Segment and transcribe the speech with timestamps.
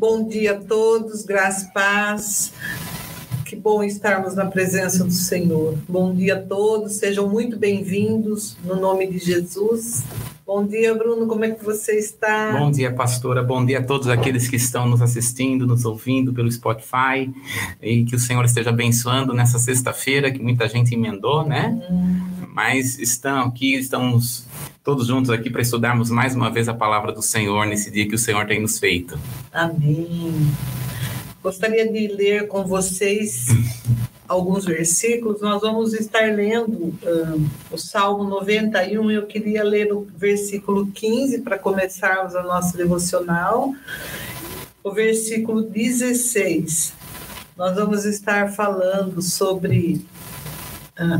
[0.00, 2.54] Bom dia a todos, graça e paz.
[3.44, 5.76] Que bom estarmos na presença do Senhor.
[5.86, 10.02] Bom dia a todos, sejam muito bem-vindos no nome de Jesus.
[10.46, 12.50] Bom dia, Bruno, como é que você está?
[12.58, 13.42] Bom dia, pastora.
[13.42, 17.30] Bom dia a todos aqueles que estão nos assistindo, nos ouvindo pelo Spotify.
[17.82, 21.78] E que o Senhor esteja abençoando nessa sexta-feira, que muita gente emendou, né?
[21.90, 22.29] Hum.
[22.52, 24.44] Mas estão aqui, estamos
[24.82, 28.14] todos juntos aqui para estudarmos mais uma vez a palavra do Senhor nesse dia que
[28.14, 29.16] o Senhor tem nos feito.
[29.52, 30.50] Amém.
[31.42, 33.46] Gostaria de ler com vocês
[34.26, 35.40] alguns versículos.
[35.40, 39.10] Nós vamos estar lendo uh, o Salmo 91.
[39.12, 43.72] Eu queria ler o versículo 15 para começarmos a nossa devocional.
[44.82, 46.94] O versículo 16.
[47.56, 50.04] Nós vamos estar falando sobre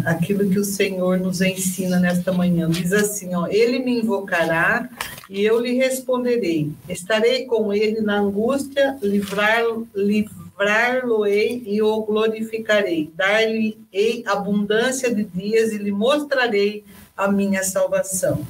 [0.04, 2.68] aquilo que o Senhor nos ensina nesta manhã.
[2.68, 4.88] Diz assim: ó, Ele me invocará
[5.28, 6.72] e eu lhe responderei.
[6.88, 9.88] Estarei com ele na angústia, livrar-lo.
[9.94, 16.84] Livrar-lo-ei e o glorificarei, dar-lhe-ei abundância de dias e lhe mostrarei
[17.16, 18.44] a minha salvação.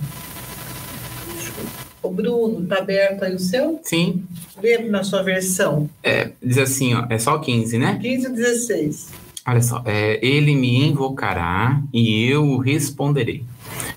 [2.03, 3.79] O Bruno, está aberto aí o seu?
[3.83, 4.25] Sim.
[4.61, 5.89] Lê na sua versão.
[6.03, 7.99] É, diz assim, ó, é só 15, né?
[8.01, 9.20] 15 e 16.
[9.47, 13.45] Olha só, é, ele me invocará e eu responderei.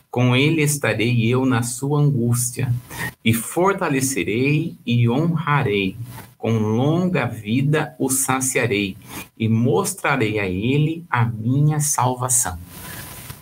[0.09, 2.71] Com ele estarei eu na sua angústia,
[3.25, 5.97] e fortalecerei e honrarei.
[6.37, 8.95] Com longa vida o saciarei,
[9.37, 12.59] e mostrarei a ele a minha salvação.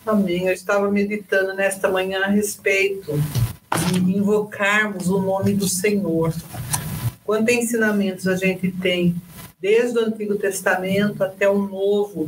[0.06, 0.48] Amém.
[0.48, 3.12] Eu estava meditando nesta manhã a respeito
[3.92, 6.34] de invocarmos o nome do Senhor.
[7.24, 9.16] Quantos ensinamentos a gente tem,
[9.62, 12.28] desde o Antigo Testamento até o Novo,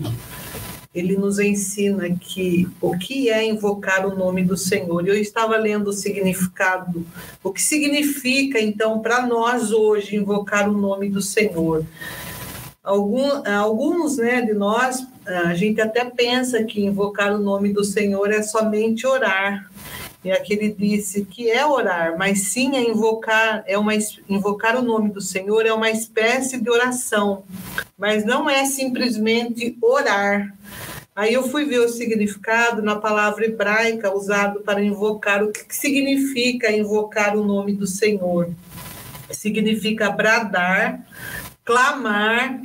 [0.94, 5.08] ele nos ensina que o que é invocar o nome do Senhor.
[5.08, 7.04] Eu estava lendo o significado,
[7.44, 11.84] o que significa então para nós hoje invocar o nome do Senhor.
[12.84, 18.30] Algum, alguns né, de nós, a gente até pensa que invocar o nome do Senhor
[18.30, 19.72] é somente orar.
[20.24, 23.94] E aqui ele disse que é orar, mas sim é invocar, é uma
[24.30, 27.44] invocar o nome do Senhor é uma espécie de oração,
[27.98, 30.56] mas não é simplesmente orar.
[31.16, 36.72] Aí eu fui ver o significado na palavra hebraica usado para invocar o que significa
[36.72, 38.50] invocar o nome do Senhor.
[39.30, 41.06] Significa bradar,
[41.66, 42.62] clamar,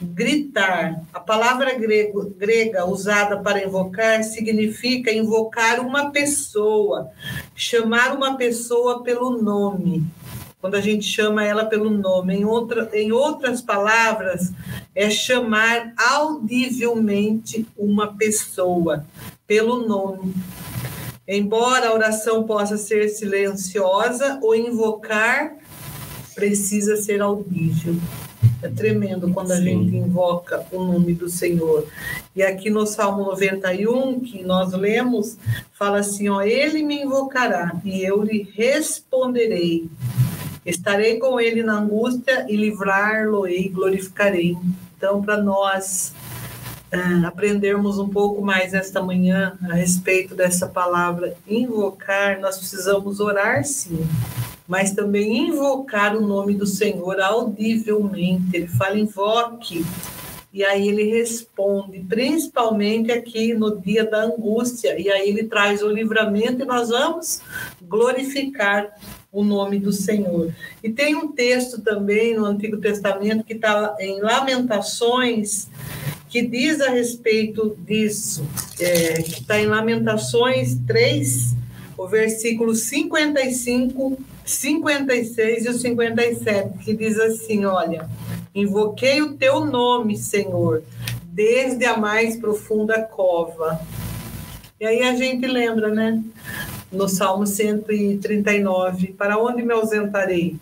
[0.00, 1.02] gritar.
[1.12, 7.10] A palavra grego, grega usada para invocar significa invocar uma pessoa,
[7.54, 10.06] chamar uma pessoa pelo nome.
[10.60, 14.52] Quando a gente chama ela pelo nome, em, outra, em outras palavras,
[14.94, 19.06] é chamar audivelmente uma pessoa
[19.46, 20.34] pelo nome.
[21.26, 25.56] Embora a oração possa ser silenciosa, o invocar
[26.34, 27.96] precisa ser audível.
[28.62, 29.64] É tremendo quando a Sim.
[29.64, 31.86] gente invoca o nome do Senhor.
[32.36, 35.38] E aqui no Salmo 91, que nós lemos,
[35.72, 39.88] fala assim: ó, Ele me invocará e eu lhe responderei.
[40.64, 44.56] Estarei com ele na angústia e livrar-lo-ei, glorificarei.
[44.96, 46.12] Então, para nós
[46.92, 53.64] uh, aprendermos um pouco mais esta manhã a respeito dessa palavra invocar, nós precisamos orar
[53.64, 54.06] sim
[54.70, 58.56] mas também invocar o nome do Senhor audivelmente.
[58.56, 59.84] Ele fala invoque,
[60.52, 65.90] e aí ele responde, principalmente aqui no dia da angústia, e aí ele traz o
[65.90, 67.42] livramento e nós vamos
[67.82, 68.94] glorificar
[69.32, 70.54] o nome do Senhor.
[70.84, 75.66] E tem um texto também no Antigo Testamento que está em Lamentações,
[76.28, 78.46] que diz a respeito disso,
[78.78, 81.56] é, que está em Lamentações 3,
[81.98, 88.08] o versículo 55 56 e o 57, que diz assim: Olha,
[88.54, 90.82] invoquei o teu nome, Senhor,
[91.24, 93.80] desde a mais profunda cova.
[94.80, 96.22] E aí a gente lembra, né?
[96.90, 100.58] No Salmo 139, para onde me ausentarei?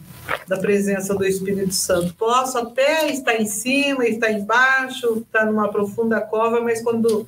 [0.46, 2.14] da presença do Espírito Santo.
[2.14, 7.26] Posso até estar em cima, estar embaixo, estar numa profunda cova, mas quando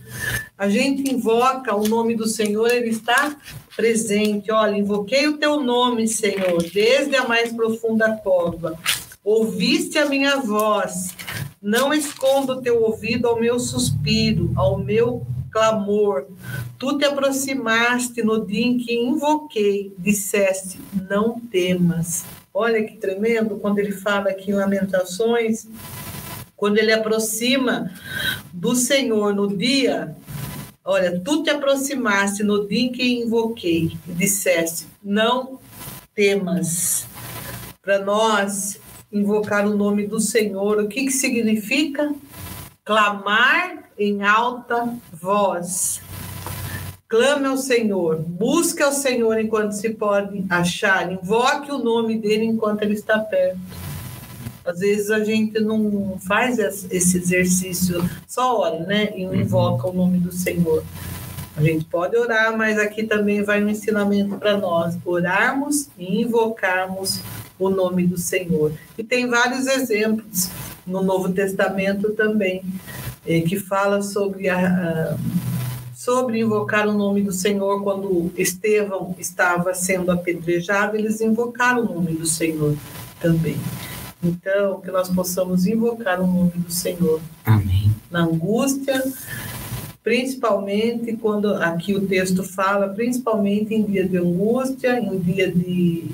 [0.57, 3.37] a gente invoca o nome do Senhor, ele está
[3.77, 4.51] presente.
[4.51, 8.79] Olha, invoquei o teu nome, Senhor, desde a mais profunda cova.
[9.23, 11.15] Ouviste a minha voz.
[11.61, 16.27] Não esconda o teu ouvido ao meu suspiro, ao meu clamor.
[16.79, 22.25] Tu te aproximaste no dia em que invoquei, disseste: Não temas.
[22.53, 25.69] Olha que tremendo quando ele fala aqui em Lamentações,
[26.57, 27.91] quando ele aproxima
[28.53, 30.17] do Senhor no dia,
[30.85, 35.59] olha, tu te aproximaste no dia em que invoquei e disseste: Não
[36.15, 37.07] temas.
[37.83, 38.79] Para nós,
[39.13, 40.79] invocar o nome do Senhor.
[40.79, 42.15] O que, que significa?
[42.85, 46.01] Clamar em alta voz.
[47.09, 52.83] Clame ao Senhor, busque ao Senhor enquanto se pode achar, invoque o nome dele enquanto
[52.83, 53.59] ele está perto.
[54.65, 59.13] Às vezes a gente não faz esse exercício, só ora, né?
[59.17, 60.85] E invoca o nome do Senhor.
[61.57, 67.21] A gente pode orar, mas aqui também vai um ensinamento para nós: orarmos e invocarmos
[67.59, 68.73] o nome do Senhor.
[68.97, 70.51] E tem vários exemplos
[70.87, 72.63] no Novo Testamento também,
[73.27, 75.17] eh, que fala sobre a,
[75.95, 82.15] sobre invocar o nome do Senhor quando Estevão estava sendo apedrejado, eles invocaram o nome
[82.15, 82.75] do Senhor
[83.21, 83.59] também.
[84.23, 87.21] Então, que nós possamos invocar o nome do Senhor.
[87.45, 87.91] Amém.
[88.11, 89.03] Na angústia,
[90.03, 96.05] principalmente quando aqui o texto fala, principalmente em dia de angústia, em dia de,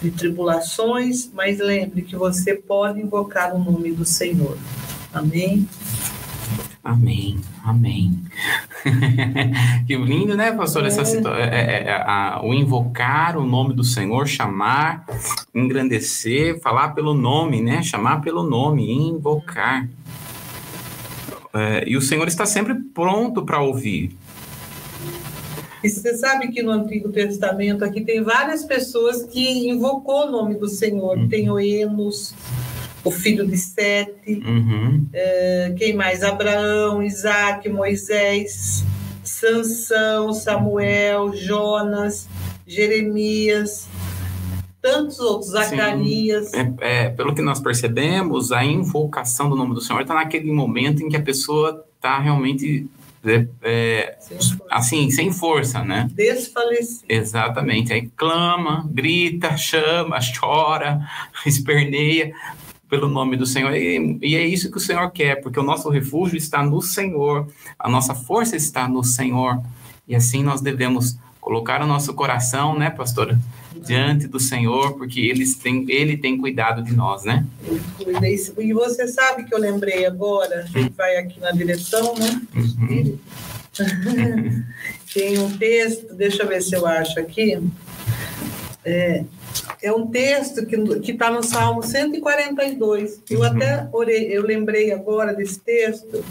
[0.00, 4.56] de tribulações, mas lembre que você pode invocar o nome do Senhor.
[5.12, 5.66] Amém.
[6.82, 8.22] Amém, amém.
[9.86, 10.86] que lindo, né, pastor?
[10.86, 11.20] Essa é.
[11.42, 15.04] É, é, é, o invocar o nome do Senhor, chamar,
[15.54, 17.82] engrandecer, falar pelo nome, né?
[17.82, 19.88] Chamar pelo nome, invocar.
[21.52, 24.16] É, e o Senhor está sempre pronto para ouvir.
[25.82, 30.56] E você sabe que no Antigo Testamento aqui tem várias pessoas que invocou o nome
[30.56, 31.16] do Senhor.
[31.16, 31.28] Uhum.
[31.28, 32.34] Tem o Enos,
[33.08, 35.06] o filho de Sete, uhum.
[35.12, 36.22] é, quem mais?
[36.22, 38.84] Abraão, Isaac, Moisés,
[39.24, 42.28] Sansão, Samuel, Jonas,
[42.66, 43.88] Jeremias,
[44.82, 46.52] tantos outros, Zacarias.
[46.52, 51.02] É, é, pelo que nós percebemos, a invocação do nome do Senhor está naquele momento
[51.02, 52.86] em que a pessoa está realmente
[53.24, 54.38] é, é, sem
[54.70, 56.08] assim, sem força, né?
[56.12, 57.04] Desfalecido.
[57.08, 57.92] Exatamente.
[57.92, 61.00] Aí clama, grita, chama, chora,
[61.44, 62.32] esperneia,
[62.88, 63.74] pelo nome do Senhor.
[63.74, 67.46] E, e, é isso que o Senhor quer, porque o nosso refúgio está no Senhor,
[67.78, 69.62] a nossa força está no Senhor.
[70.06, 73.38] E assim nós devemos colocar o nosso coração, né, pastora,
[73.86, 77.46] diante do Senhor, porque eles têm, ele tem cuidado de nós, né?
[78.58, 82.42] E você sabe que eu lembrei agora, a gente vai aqui na direção, né?
[82.54, 83.18] Uhum.
[85.14, 87.58] tem um texto, deixa eu ver se eu acho aqui.
[88.84, 89.24] É,
[89.82, 93.22] é um texto que está no Salmo 142.
[93.30, 93.44] Eu uhum.
[93.44, 96.24] até orei, eu lembrei agora desse texto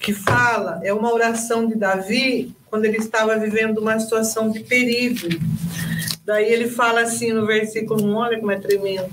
[0.00, 5.28] que fala, é uma oração de Davi quando ele estava vivendo uma situação de perigo.
[6.24, 9.10] Daí ele fala assim no versículo 1, olha como é tremendo.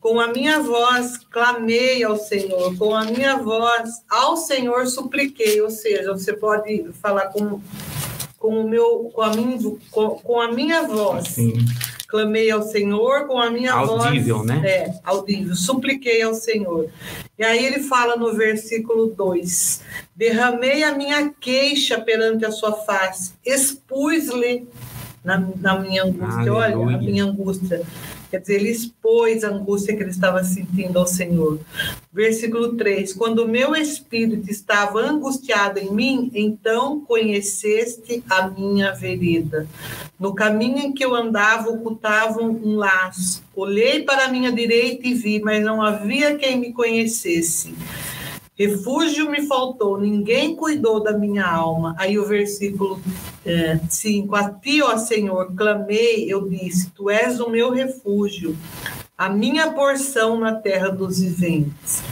[0.00, 5.60] Com a minha voz clamei ao Senhor, com a minha voz ao Senhor supliquei.
[5.60, 7.60] Ou seja, você pode falar com,
[8.46, 9.58] com, o meu, com, a, minha,
[9.90, 11.28] com, com a minha voz.
[11.28, 11.54] Sim
[12.06, 14.46] clamei ao Senhor com a minha audível, voz.
[14.46, 14.62] né?
[14.64, 15.56] É, audível.
[15.56, 16.88] Supliquei ao Senhor.
[17.36, 19.82] E aí ele fala no versículo 2:
[20.14, 24.68] Derramei a minha queixa perante a sua face, expus-lhe
[25.24, 26.52] na, na minha angústia.
[26.52, 26.78] Aleluia.
[26.78, 27.82] Olha, a minha angústia.
[28.30, 31.60] Quer dizer, ele expôs a angústia que ele estava sentindo ao Senhor.
[32.12, 39.66] Versículo 3: Quando o meu espírito estava angustiado em mim, então conheceste a minha vereda.
[40.18, 43.44] No caminho em que eu andava, ocultavam um laço.
[43.54, 47.74] Olhei para a minha direita e vi, mas não havia quem me conhecesse.
[48.56, 51.94] Refúgio me faltou, ninguém cuidou da minha alma.
[51.98, 52.98] Aí o versículo
[53.88, 58.56] 5: é, A ti, ó Senhor, clamei, eu disse: Tu és o meu refúgio,
[59.16, 62.02] a minha porção na terra dos viventes.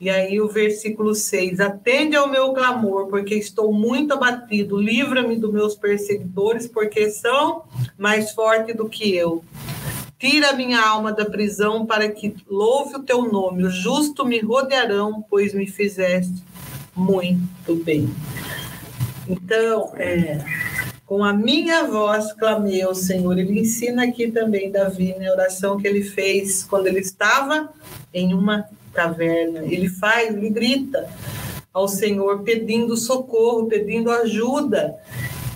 [0.00, 4.80] E aí o versículo 6: Atende ao meu clamor, porque estou muito abatido.
[4.80, 7.64] Livra-me dos meus perseguidores, porque são
[7.98, 9.42] mais fortes do que eu.
[10.18, 13.62] Tira minha alma da prisão para que louve o teu nome.
[13.62, 16.42] Os justos me rodearão, pois me fizeste
[16.94, 18.12] muito bem.
[19.28, 20.44] Então, é,
[21.06, 23.38] com a minha voz clamei ao Senhor.
[23.38, 27.68] Ele ensina aqui também, Davi, na oração que ele fez quando ele estava
[28.12, 29.60] em uma caverna.
[29.60, 31.08] Ele faz, ele grita
[31.72, 34.96] ao Senhor pedindo socorro, pedindo ajuda.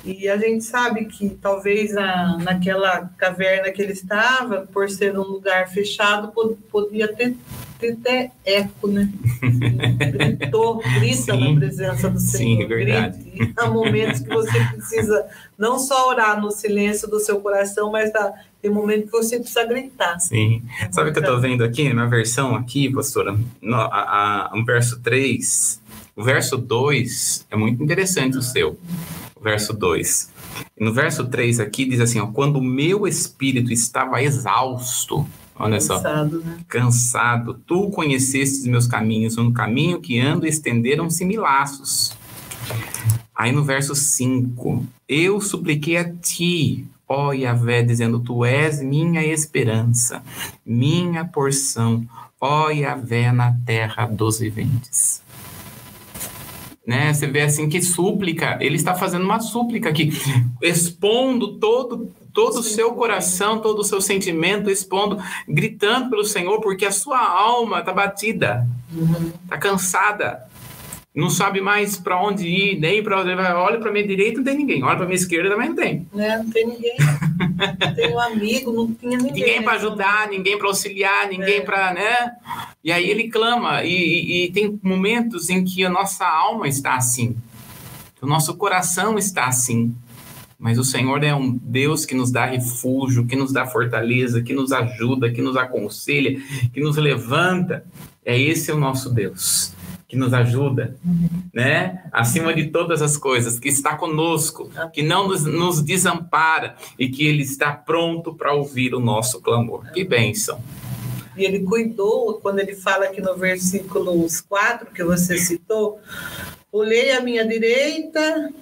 [0.05, 5.23] E a gente sabe que talvez na, naquela caverna que ele estava, por ser um
[5.23, 6.33] lugar fechado,
[6.71, 7.37] podia ter,
[7.79, 9.09] ter até eco, né?
[10.11, 12.57] Gritou, grita sim, na presença do Senhor.
[12.57, 13.55] Sim, é verdade.
[13.57, 15.25] Há momentos que você precisa
[15.57, 19.65] não só orar no silêncio do seu coração, mas tá, tem momentos que você precisa
[19.65, 20.19] gritar.
[20.19, 20.65] Sim.
[20.91, 23.39] Sabe o que eu estou vendo aqui, na versão aqui, pastora?
[23.61, 25.81] No, a, a, verso 3,
[26.17, 28.77] o verso 2 é muito interessante o seu
[29.43, 30.31] verso 2.
[30.79, 36.41] No verso 3 aqui diz assim, ó, quando o meu espírito estava exausto, Olha Cansado,
[36.41, 36.47] só.
[36.47, 36.59] Né?
[36.67, 37.55] Cansado.
[37.67, 42.17] Tu conhecestes meus caminhos, no caminho que ando estenderam-se mil laços.
[43.35, 50.23] Aí no verso 5, eu supliquei a ti, ó Yahvé, dizendo, tu és minha esperança,
[50.65, 52.07] minha porção,
[52.41, 55.23] ó Yahvé na terra dos viventes
[56.87, 57.13] né?
[57.13, 60.13] Você vê assim que súplica, ele está fazendo uma súplica aqui,
[60.61, 66.87] expondo todo todo o seu coração, todo o seu sentimento, expondo, gritando pelo Senhor, porque
[66.87, 68.67] a sua alma está batida,
[69.45, 70.49] está cansada,
[71.15, 73.53] não sabe mais para onde ir, nem para onde vai.
[73.53, 74.83] Olha para minha direita, não tem ninguém.
[74.83, 76.07] Olha para minha esquerda, também não tem.
[76.13, 76.39] Né?
[76.39, 76.97] Não tem ninguém.
[76.99, 79.33] não tem um amigo, não tinha ninguém.
[79.33, 81.61] Ninguém para ajudar, ninguém para auxiliar, ninguém é.
[81.61, 82.33] para, né?
[82.83, 83.85] E aí ele clama.
[83.85, 87.37] E, e, e, tem momentos em que a nossa alma está assim,
[88.23, 89.95] o nosso coração está assim.
[90.59, 94.55] Mas o Senhor é um Deus que nos dá refúgio, que nos dá fortaleza, que
[94.55, 96.41] nos ajuda, que nos aconselha,
[96.73, 97.85] que nos levanta.
[98.25, 99.75] É esse o nosso Deus
[100.13, 101.43] que nos ajuda, uhum.
[101.55, 102.05] né?
[102.13, 107.27] Acima de todas as coisas, que está conosco, que não nos, nos desampara e que
[107.27, 109.91] Ele está pronto para ouvir o nosso clamor.
[109.91, 110.61] Que bênção!
[111.35, 115.99] E Ele cuidou, quando Ele fala aqui no versículo 4 que você citou,
[116.71, 118.53] olhei à minha direita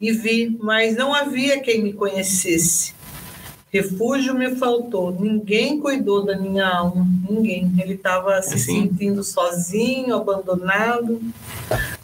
[0.00, 2.97] e vi, mas não havia quem me conhecesse.
[3.70, 7.74] Refúgio me faltou, ninguém cuidou da minha alma, ninguém.
[7.78, 8.88] Ele estava se assim?
[8.88, 11.20] sentindo sozinho, abandonado.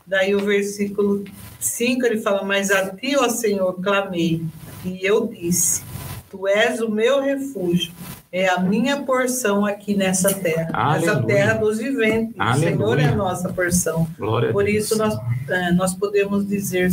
[0.06, 1.24] Daí o versículo
[1.58, 4.42] 5 ele fala: Mas a ti, ó Senhor, clamei,
[4.84, 5.82] e eu disse:
[6.30, 7.92] Tu és o meu refúgio,
[8.30, 11.14] é a minha porção aqui nessa terra, Aleluia.
[11.14, 12.34] nessa terra dos viventes.
[12.38, 12.74] Aleluia.
[12.74, 14.06] O Senhor é a nossa porção.
[14.18, 15.16] Glória Por isso nós,
[15.48, 16.90] é, nós podemos dizer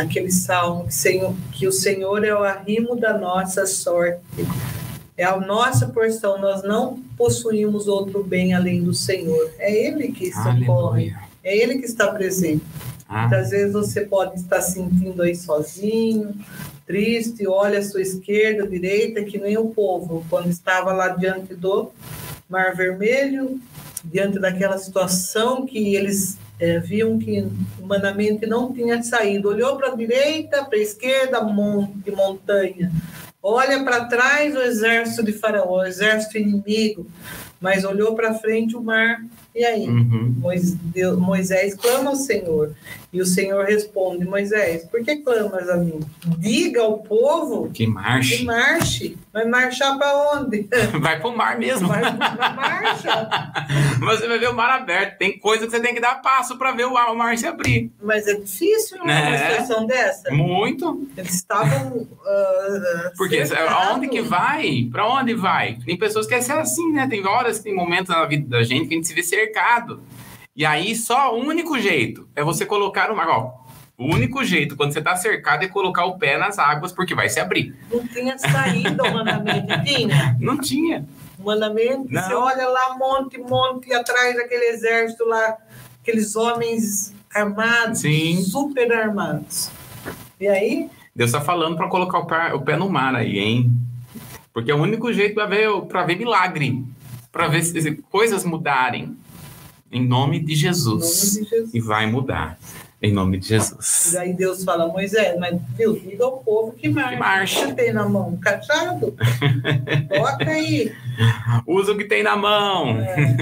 [0.00, 4.20] aquele salmo que, Senhor, que o Senhor é o arrimo da nossa sorte.
[5.16, 9.50] É a nossa porção, nós não possuímos outro bem além do Senhor.
[9.58, 12.64] É Ele que socorre, é Ele que está presente.
[13.08, 13.28] Ah.
[13.28, 16.34] Muitas vezes você pode estar sentindo aí sozinho,
[16.86, 21.92] triste, olha à sua esquerda, direita, que nem o povo, quando estava lá diante do
[22.48, 23.60] Mar Vermelho,
[24.04, 27.46] diante daquela situação que eles é, viam que
[27.78, 29.48] humanamente não tinha saído.
[29.48, 32.90] Olhou para a direita, para a esquerda, monte, montanha.
[33.42, 37.06] Olha para trás o exército de Faraó, o exército inimigo,
[37.60, 39.22] mas olhou para frente o mar
[39.54, 40.34] e aí, uhum.
[41.18, 42.74] Moisés clama ao Senhor.
[43.14, 46.00] E o Senhor responde: Moisés, por que clamas a mim?
[46.36, 48.38] Diga ao povo que marche.
[48.38, 49.16] Que marche.
[49.32, 50.68] Vai marchar para onde?
[51.00, 51.86] Vai para o mar mesmo.
[51.86, 53.28] Vai, marcha.
[54.00, 55.18] você vai ver o mar aberto.
[55.18, 57.92] Tem coisa que você tem que dar passo para ver o mar se abrir.
[58.02, 59.50] Mas é difícil uma é.
[59.50, 60.32] situação dessa.
[60.32, 61.06] Muito.
[61.16, 61.98] Eles estavam.
[61.98, 64.88] Uh, Porque aonde que vai?
[64.90, 65.78] Para onde vai?
[65.84, 67.06] Tem pessoas que é assim, né?
[67.08, 70.02] Tem horas, tem momentos na vida da gente que a gente se vê cercado.
[70.56, 73.26] E aí, só o único jeito é você colocar uma.
[73.26, 73.64] Ó,
[73.96, 77.28] o único jeito, quando você está cercado, é colocar o pé nas águas, porque vai
[77.28, 77.76] se abrir.
[77.90, 80.36] Não tinha saída humanamente, tinha?
[80.40, 81.06] Não tinha.
[81.38, 82.22] Humanamente, Não.
[82.22, 85.56] você olha lá, monte, monte, atrás daquele exército lá,
[86.00, 88.42] aqueles homens armados, Sim.
[88.42, 89.70] super armados.
[90.40, 90.90] E aí?
[91.14, 93.70] Deus está falando para colocar o pé, o pé no mar aí, hein?
[94.52, 95.68] Porque é o único jeito para ver,
[96.06, 96.84] ver milagre
[97.30, 99.16] para ver se coisas mudarem.
[99.94, 101.36] Em nome de Jesus.
[101.36, 101.74] Em nome de Jesus.
[101.74, 102.58] E vai mudar.
[103.04, 104.14] Em nome de Jesus.
[104.14, 107.10] E aí Deus fala, Moisés, mas viu, diga ao povo que marcha.
[107.10, 107.74] Que marcha.
[107.74, 109.14] Tem na mão um cachado?
[110.08, 110.90] Toca aí.
[111.66, 112.98] Usa o que tem na mão.
[112.98, 113.36] É.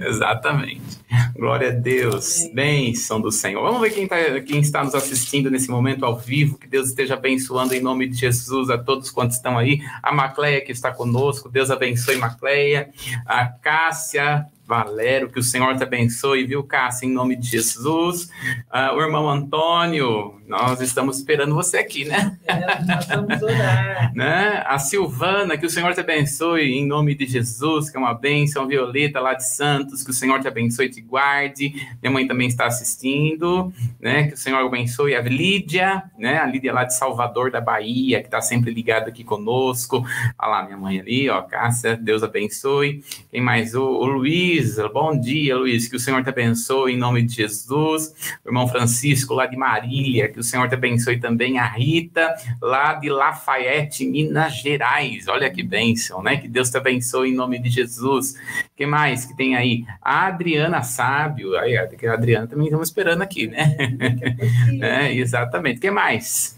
[0.08, 0.96] Exatamente.
[1.34, 2.46] Glória a Deus.
[2.46, 2.48] É.
[2.54, 3.62] Bênção do Senhor.
[3.62, 6.56] Vamos ver quem, tá, quem está nos assistindo nesse momento ao vivo.
[6.56, 9.82] Que Deus esteja abençoando em nome de Jesus a todos quantos estão aí.
[10.02, 11.50] A Macleia que está conosco.
[11.50, 12.88] Deus abençoe Macleia.
[13.26, 18.24] A Cássia, Valério, que o Senhor te abençoe, viu, Cássia, em nome de Jesus.
[18.24, 22.36] Uh, o irmão Antônio, nós estamos esperando você aqui, né?
[22.44, 24.10] É, nós vamos orar.
[24.14, 24.64] né?
[24.66, 28.66] A Silvana, que o Senhor te abençoe, em nome de Jesus, que é uma bênção.
[28.66, 31.74] Violeta, lá de Santos, que o Senhor te abençoe e te guarde.
[32.02, 34.26] Minha mãe também está assistindo, né?
[34.26, 35.14] Que o Senhor abençoe.
[35.14, 36.38] A Lídia, né?
[36.38, 40.04] A Lídia lá de Salvador, da Bahia, que está sempre ligada aqui conosco.
[40.38, 43.04] Olha lá, minha mãe ali, ó, Cássia, Deus abençoe.
[43.30, 43.74] Quem mais?
[43.74, 47.34] O, o Luiz Luiz, bom dia, Luiz, que o Senhor te abençoe em nome de
[47.34, 48.38] Jesus.
[48.42, 51.58] O irmão Francisco, lá de Marília, que o Senhor te abençoe também.
[51.58, 55.28] A Rita, lá de Lafayette, Minas Gerais.
[55.28, 56.38] Olha que bênção, né?
[56.38, 58.34] Que Deus te abençoe em nome de Jesus.
[58.74, 59.84] que mais que tem aí?
[60.00, 61.54] A Adriana Sábio.
[61.58, 61.82] Aí, a
[62.14, 63.76] Adriana também estamos esperando aqui, né?
[64.80, 65.80] é, exatamente.
[65.80, 66.55] que mais?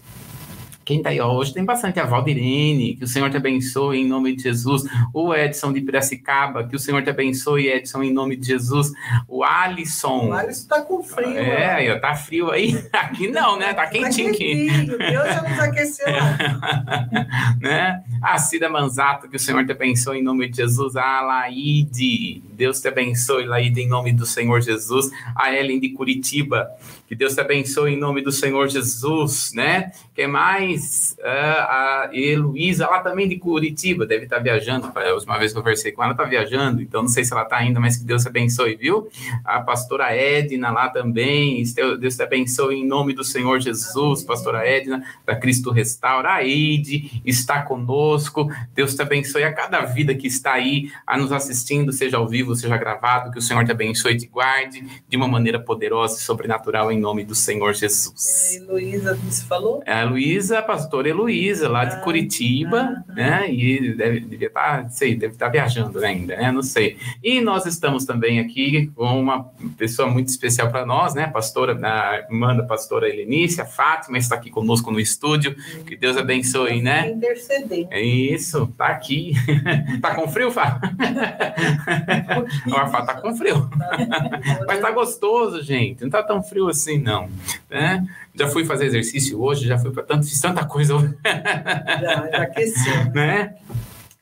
[0.89, 1.21] Quem tá aí?
[1.21, 1.99] Hoje tem bastante.
[1.99, 4.85] A Valdirene, que o Senhor te abençoe em nome de Jesus.
[5.13, 8.91] O Edson de Piracicaba, que o Senhor te abençoe, Edson, em nome de Jesus.
[9.27, 10.29] O Alisson.
[10.29, 11.37] O Alisson tá com frio.
[11.37, 12.83] É, aí, tá frio aí.
[12.91, 13.71] Aqui não, né?
[13.71, 14.67] Tá quentinho aqui.
[14.87, 16.07] Deus já nos aqueceu.
[17.61, 18.03] né?
[18.19, 20.95] A Cida Manzato, que o Senhor te abençoe em nome de Jesus.
[20.95, 25.09] A Laide, Deus te abençoe, Laide, em nome do Senhor Jesus.
[25.33, 26.69] A Ellen de Curitiba,
[27.07, 29.93] que Deus te abençoe em nome do Senhor Jesus, né?
[30.13, 31.15] Quem mais?
[31.19, 34.91] Uh, a Heloísa, lá também de Curitiba, deve estar viajando.
[34.93, 37.43] A última vez que eu conversei com ela, está viajando, então não sei se ela
[37.43, 39.07] está ainda, mas que Deus te abençoe, viu?
[39.45, 41.63] A pastora Edna lá também,
[42.01, 46.33] Deus te abençoe em nome do Senhor Jesus, pastora Edna, da Cristo Restaura.
[46.33, 51.31] A Eide está conosco, Deus te abençoe a cada vida que está aí a nos
[51.31, 55.17] assistindo, seja ao vivo, seja gravado, que o Senhor te abençoe e te guarde de
[55.17, 58.53] uma maneira poderosa e sobrenatural em nome do Senhor Jesus.
[58.53, 59.83] É, Heloísa, você falou?
[59.85, 63.53] É a Luísa, a pastora Heloísa, lá de ah, Curitiba, ah, né?
[63.53, 66.51] E deve, deve estar, tá, sei, deve estar tá viajando ainda, né?
[66.51, 66.97] Não sei.
[67.23, 69.45] E nós estamos também aqui com uma
[69.77, 71.27] pessoa muito especial para nós, né?
[71.27, 75.55] Pastora, a irmã da pastora Helenice, a Fátima, está aqui conosco no estúdio.
[75.85, 77.09] Que Deus abençoe, né?
[77.09, 77.87] Interceder.
[77.89, 79.33] É isso, tá aqui.
[80.01, 80.79] tá com frio, Fá?
[82.67, 83.69] Um a Fá tá com frio.
[84.67, 86.01] Mas tá gostoso, gente.
[86.03, 87.29] Não tá tão frio assim, não.
[87.69, 88.05] Né?
[88.35, 91.15] Já fui fazer exercício hoje, já fui para tanto, fiz tanta coisa hoje.
[91.23, 93.05] Já, já aqueceu.
[93.13, 93.55] né?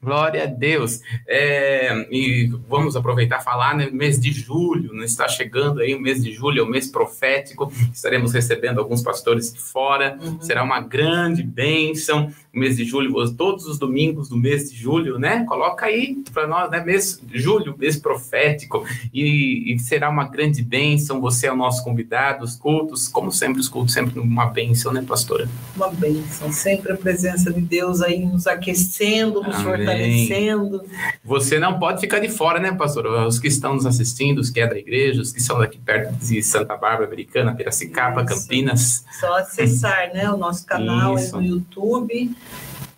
[0.02, 1.02] Glória a Deus.
[1.28, 3.90] É, e vamos aproveitar e falar, né?
[3.92, 7.72] Mês de julho, né, está chegando aí o mês de julho, é o mês profético.
[7.92, 10.18] Estaremos recebendo alguns pastores de fora.
[10.22, 10.40] Uhum.
[10.40, 15.20] Será uma grande bênção o mês de julho, todos os domingos do mês de julho,
[15.20, 15.46] né?
[15.46, 16.84] Coloca aí para nós, né?
[16.84, 21.22] Mês de julho, mês profético, e, e, será uma grande bênção.
[21.22, 25.04] Você é o nosso convidado, os cultos, como sempre, os cultos, sempre uma bênção, né,
[25.08, 25.48] pastora?
[25.76, 29.66] Uma bênção, sempre a presença de Deus aí nos aquecendo, nos Amém.
[29.88, 30.84] Fortalecendo.
[31.24, 33.28] Você não pode ficar de fora, né, pastora?
[33.28, 36.14] Os que estão nos assistindo, os que é da igreja, os que são daqui perto
[36.14, 38.42] de Santa Bárbara, Americana, Piracicaba, Isso.
[38.42, 39.06] Campinas.
[39.20, 42.36] Só acessar, né, o nosso canal no YouTube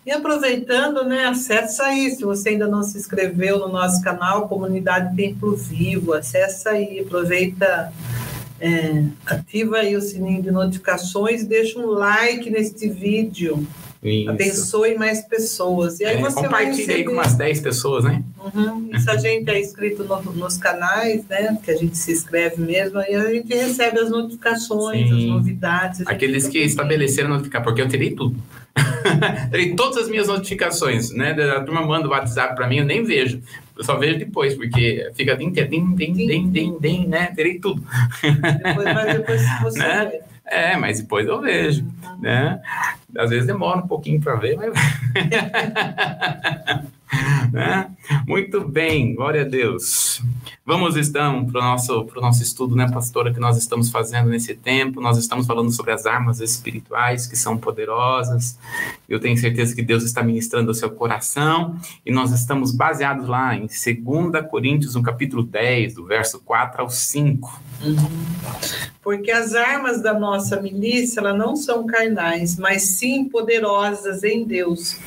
[0.04, 5.14] e aproveitando, né, acessa aí, se você ainda não se inscreveu no nosso canal, Comunidade
[5.14, 7.92] Templo Vivo, acessa aí, aproveita,
[8.58, 13.66] é, ativa aí o sininho de notificações, deixa um like neste vídeo,
[14.02, 14.30] isso.
[14.30, 16.00] abençoe mais pessoas.
[16.00, 18.22] E aí é, você compartilha aí com umas 10 pessoas, né?
[18.54, 22.62] Uhum, se a gente é inscrito no, nos canais, né, que a gente se inscreve
[22.62, 25.16] mesmo, aí a gente recebe as notificações, Sim.
[25.16, 26.06] as novidades.
[26.06, 28.36] Aqueles que estabeleceram notificar, porque eu terei tudo.
[29.50, 31.32] Terei todas as minhas notificações, né?
[31.32, 33.42] A turma manda o WhatsApp para mim, eu nem vejo.
[33.76, 37.32] Eu só vejo depois, porque fica din, din, din, din, din, din, né?
[37.34, 37.82] Terei tudo.
[38.22, 40.06] Depois, mas depois você né?
[40.06, 40.20] vê.
[40.50, 41.86] É, mas depois eu vejo,
[42.18, 42.60] né?
[43.16, 44.74] Às vezes demora um pouquinho para ver, mas...
[47.52, 47.90] né?
[48.26, 50.22] Muito bem, glória a Deus.
[50.64, 55.00] Vamos então para o nosso, nosso estudo, né, pastora, que nós estamos fazendo nesse tempo.
[55.00, 58.58] Nós estamos falando sobre as armas espirituais que são poderosas.
[59.08, 61.76] Eu tenho certeza que Deus está ministrando ao seu coração.
[62.06, 66.90] E nós estamos baseados lá em 2 Coríntios, no capítulo 10, do verso 4 ao
[66.90, 67.62] 5.
[67.82, 67.96] Uhum.
[69.02, 74.98] Porque as armas da nossa milícia não são carnais, mas sim poderosas em Deus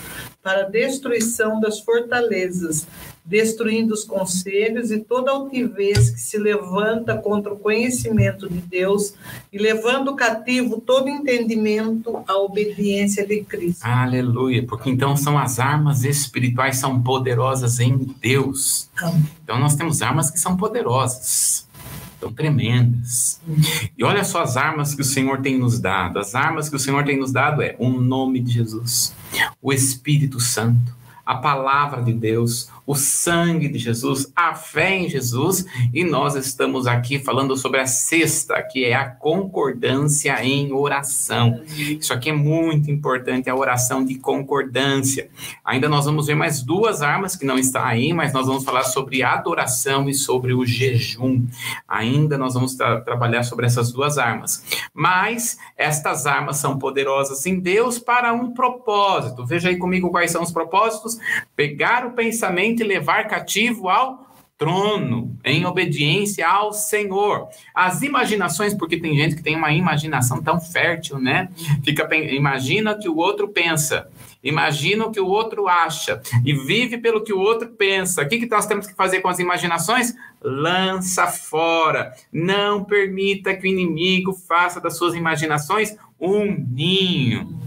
[0.43, 2.86] para a destruição das fortalezas,
[3.23, 9.13] destruindo os conselhos e toda altivez que se levanta contra o conhecimento de Deus
[9.51, 13.86] e levando cativo todo entendimento à obediência de Cristo.
[13.86, 18.89] Aleluia, porque então são as armas espirituais são poderosas em Deus.
[19.41, 21.65] Então nós temos armas que são poderosas
[22.23, 23.41] tão tremendas.
[23.97, 26.19] E olha só as armas que o Senhor tem nos dado.
[26.19, 29.13] As armas que o Senhor tem nos dado é o nome de Jesus,
[29.62, 35.65] o Espírito Santo, a palavra de Deus, o sangue de Jesus, a fé em Jesus,
[35.93, 41.61] e nós estamos aqui falando sobre a sexta, que é a concordância em oração.
[41.67, 45.29] Isso aqui é muito importante, a oração de concordância.
[45.63, 48.83] Ainda nós vamos ver mais duas armas que não estão aí, mas nós vamos falar
[48.83, 51.45] sobre adoração e sobre o jejum.
[51.87, 54.63] Ainda nós vamos tra trabalhar sobre essas duas armas.
[54.93, 59.45] Mas estas armas são poderosas em Deus para um propósito.
[59.45, 61.17] Veja aí comigo quais são os propósitos:
[61.55, 67.49] pegar o pensamento e levar cativo ao trono, em obediência ao Senhor.
[67.75, 71.49] As imaginações, porque tem gente que tem uma imaginação tão fértil, né?
[71.83, 74.07] Fica imagina que o outro pensa,
[74.41, 78.21] imagina o que o outro acha e vive pelo que o outro pensa.
[78.21, 80.13] O que nós temos que fazer com as imaginações?
[80.41, 82.13] Lança fora.
[82.31, 87.62] Não permita que o inimigo faça das suas imaginações um ninho.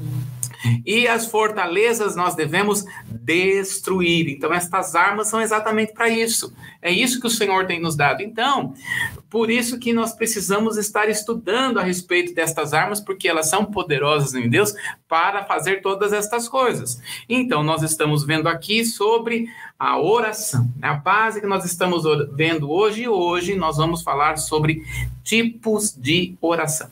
[0.85, 4.29] E as fortalezas nós devemos destruir.
[4.29, 6.53] Então, estas armas são exatamente para isso.
[6.81, 8.23] É isso que o Senhor tem nos dado.
[8.23, 8.75] Então,
[9.29, 14.35] por isso que nós precisamos estar estudando a respeito destas armas, porque elas são poderosas
[14.35, 14.73] em Deus
[15.09, 17.01] para fazer todas estas coisas.
[17.29, 19.49] Então, nós estamos vendo aqui sobre
[19.79, 20.71] a oração.
[20.81, 24.85] A base que nós estamos vendo hoje e hoje nós vamos falar sobre
[25.23, 26.89] tipos de oração.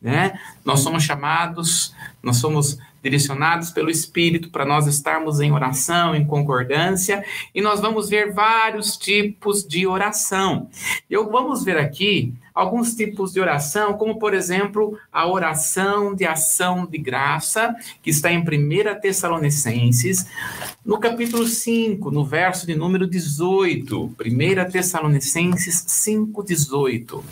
[0.00, 0.38] Né?
[0.64, 2.78] Nós somos chamados, nós somos
[3.08, 8.96] direcionados pelo Espírito para nós estarmos em oração, em concordância, e nós vamos ver vários
[8.98, 10.68] tipos de oração.
[11.08, 16.84] Eu vamos ver aqui alguns tipos de oração, como por exemplo, a oração de ação
[16.84, 20.26] de graça, que está em 1 Tessalonicenses,
[20.84, 24.14] no capítulo 5, no verso de número 18.
[24.20, 27.24] 1 Tessalonicenses 5, 18.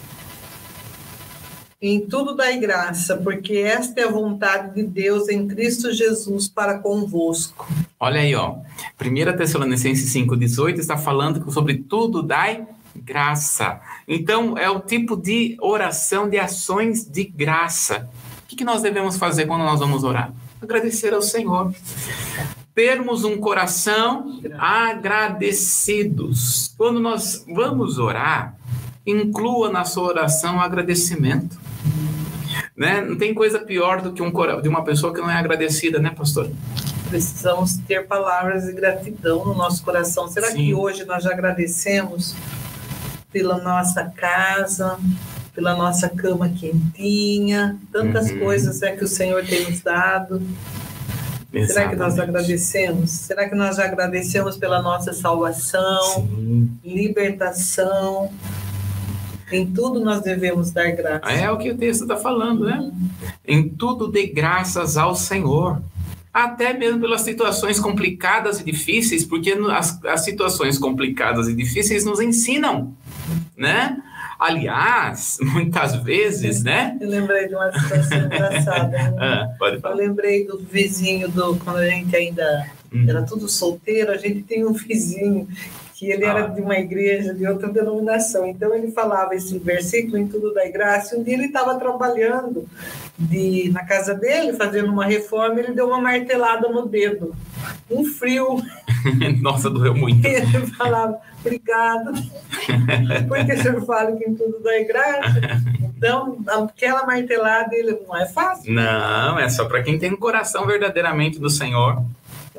[1.80, 6.78] Em tudo dai graça, porque esta é a vontade de Deus em Cristo Jesus para
[6.78, 7.68] convosco.
[8.00, 8.56] Olha aí, ó.
[8.98, 13.78] 1 Tessalonicenses 5,18 está falando sobre tudo dai graça.
[14.08, 18.08] Então, é o tipo de oração de ações de graça.
[18.42, 20.32] O que, que nós devemos fazer quando nós vamos orar?
[20.62, 21.74] Agradecer ao Senhor.
[22.74, 26.74] Termos um coração agradecidos.
[26.76, 28.55] Quando nós vamos orar,
[29.06, 31.58] inclua na sua oração agradecimento.
[32.76, 33.00] Né?
[33.00, 36.10] Não tem coisa pior do que um de uma pessoa que não é agradecida, né,
[36.10, 36.50] pastor?
[37.08, 40.28] Precisamos ter palavras de gratidão no nosso coração.
[40.28, 40.56] Será Sim.
[40.56, 42.34] que hoje nós já agradecemos
[43.32, 44.98] pela nossa casa,
[45.54, 48.40] pela nossa cama quentinha, tantas uhum.
[48.40, 50.42] coisas é que o Senhor tem nos dado?
[51.52, 51.72] Exatamente.
[51.72, 53.10] Será que nós agradecemos?
[53.10, 56.70] Será que nós já agradecemos pela nossa salvação, Sim.
[56.84, 58.30] libertação?
[59.50, 61.38] Em tudo nós devemos dar graças.
[61.38, 62.90] É o que o texto está falando, né?
[63.46, 65.80] Em tudo dê graças ao Senhor.
[66.32, 72.20] Até mesmo pelas situações complicadas e difíceis, porque as, as situações complicadas e difíceis nos
[72.20, 72.94] ensinam,
[73.56, 73.96] né?
[74.38, 76.98] Aliás, muitas vezes, né?
[77.00, 78.88] Eu lembrei de uma situação engraçada.
[78.88, 79.14] Né?
[79.18, 79.94] Ah, pode falar.
[79.94, 83.06] Eu lembrei do vizinho do quando a gente ainda hum.
[83.08, 85.48] era tudo solteiro, a gente tem um vizinho
[85.96, 86.48] que ele era ah.
[86.48, 88.46] de uma igreja de outra denominação.
[88.46, 91.16] Então ele falava esse versículo em tudo da graça.
[91.16, 92.68] Um dia ele estava trabalhando
[93.18, 97.34] de, na casa dele, fazendo uma reforma, ele deu uma martelada no dedo.
[97.90, 98.62] Um frio.
[99.40, 100.22] Nossa, doeu muito.
[100.26, 102.12] Ele falava, obrigado,
[103.28, 105.40] porque o senhor fala que em tudo dá graça.
[105.96, 108.72] Então, aquela martelada, ele não é fácil.
[108.72, 112.02] Não, é só para quem tem o um coração verdadeiramente do Senhor.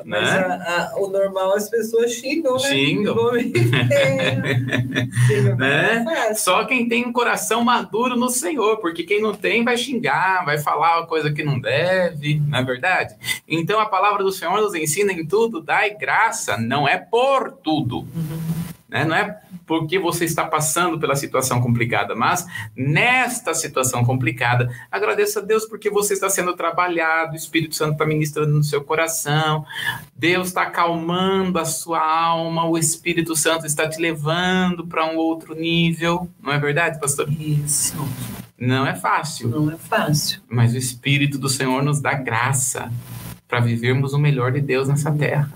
[0.04, 0.38] Mas né?
[0.38, 2.60] a, a, o normal as pessoas xingam, né?
[2.60, 3.32] Xingam.
[5.56, 6.04] né?
[6.28, 10.44] É Só quem tem um coração maduro no Senhor, porque quem não tem vai xingar,
[10.44, 13.14] vai falar uma coisa que não deve, não é verdade?
[13.46, 17.98] Então a palavra do Senhor nos ensina em tudo, dai graça, não é por tudo.
[17.98, 18.58] Uhum.
[18.88, 19.04] Né?
[19.04, 25.42] Não é porque você está passando pela situação complicada, mas nesta situação complicada, agradeça a
[25.42, 29.64] Deus porque você está sendo trabalhado, o Espírito Santo está ministrando no seu coração,
[30.16, 35.54] Deus está acalmando a sua alma, o Espírito Santo está te levando para um outro
[35.54, 37.30] nível, não é verdade, pastor?
[37.30, 37.94] Isso.
[38.58, 39.48] Não é fácil.
[39.48, 40.40] Não é fácil.
[40.48, 42.90] Mas o Espírito do Senhor nos dá graça
[43.46, 45.48] para vivermos o melhor de Deus nessa terra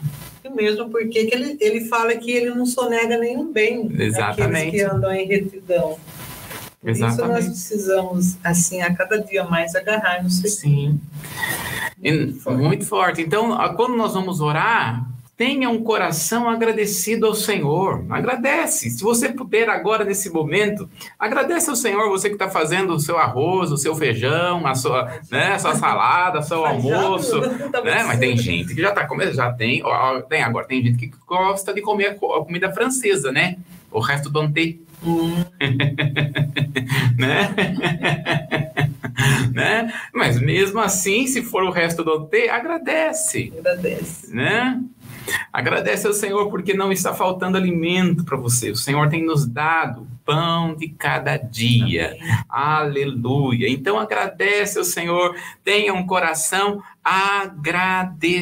[0.51, 4.71] mesmo porque ele, ele fala que ele não sonega nenhum bem Exatamente.
[4.73, 5.97] que andam em retidão.
[6.85, 7.13] Exatamente.
[7.13, 10.51] isso nós precisamos, assim, a cada dia mais agarrar no Senhor.
[10.51, 11.01] Sim.
[12.03, 12.63] Muito, forte.
[12.63, 13.23] muito forte.
[13.23, 18.05] Então, quando nós vamos orar, tenha um coração agradecido ao Senhor.
[18.11, 18.91] Agradece.
[18.91, 23.19] Se você puder agora, nesse momento, agradece ao Senhor, você que está fazendo o seu
[23.19, 27.41] arroz, o seu feijão, a sua, né, a sua salada, o seu almoço.
[27.41, 28.05] né?
[28.07, 31.11] Mas tem gente que já está comendo, já tem, ó, tem agora, tem gente que
[31.27, 33.57] gosta de comer a comida francesa, né?
[33.91, 34.81] O resto do ante.
[35.05, 35.45] Hum.
[37.19, 37.55] né?
[39.53, 39.93] né?
[40.15, 43.53] Mas mesmo assim, se for o resto do ante, agradece.
[43.59, 44.33] Agradece.
[44.33, 44.81] Né?
[45.53, 48.71] Agradece ao Senhor porque não está faltando alimento para você.
[48.71, 52.17] O Senhor tem nos dado pão de cada dia.
[52.19, 52.43] Amém.
[52.49, 53.69] Aleluia.
[53.69, 58.33] Então agradece ao Senhor, tenha um coração agradecido.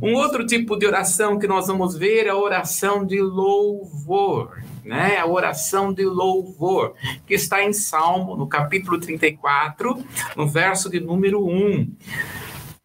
[0.00, 4.62] Um outro tipo de oração que nós vamos ver é a oração de louvor.
[4.84, 10.04] Né, a oração de louvor, que está em Salmo, no capítulo 34,
[10.36, 11.88] no verso de número 1.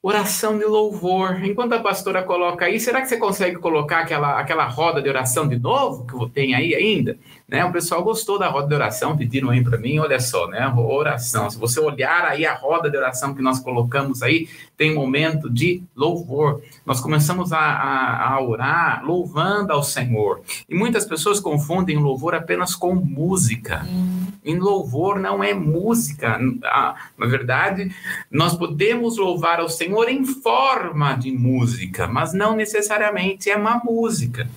[0.02, 1.44] Oração de louvor.
[1.44, 5.48] Enquanto a pastora coloca aí, será que você consegue colocar aquela, aquela roda de oração
[5.48, 7.18] de novo que tem aí ainda?
[7.48, 7.66] Né?
[7.66, 10.68] O pessoal gostou da roda de oração, pediram aí para mim, olha só, né?
[10.78, 11.50] Oração.
[11.50, 15.82] Se você olhar aí a roda de oração que nós colocamos aí, tem momento de
[15.96, 16.62] louvor.
[16.86, 20.42] Nós começamos a, a, a orar louvando ao Senhor.
[20.70, 23.86] E muitas pessoas confundem louvor apenas com música.
[23.88, 24.27] Hum.
[24.48, 26.40] Em louvor não é música.
[26.40, 27.94] Na verdade,
[28.32, 34.50] nós podemos louvar ao Senhor em forma de música, mas não necessariamente é uma música.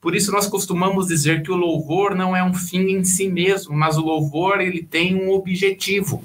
[0.00, 3.76] Por isso nós costumamos dizer que o louvor não é um fim em si mesmo,
[3.76, 6.24] mas o louvor ele tem um objetivo.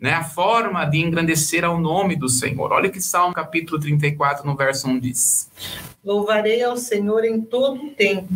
[0.00, 2.72] Né, a forma de engrandecer ao nome do Senhor.
[2.72, 5.48] Olha que Salmo capítulo 34, no verso 1 diz:
[6.04, 8.26] Louvarei ao Senhor em todo o tempo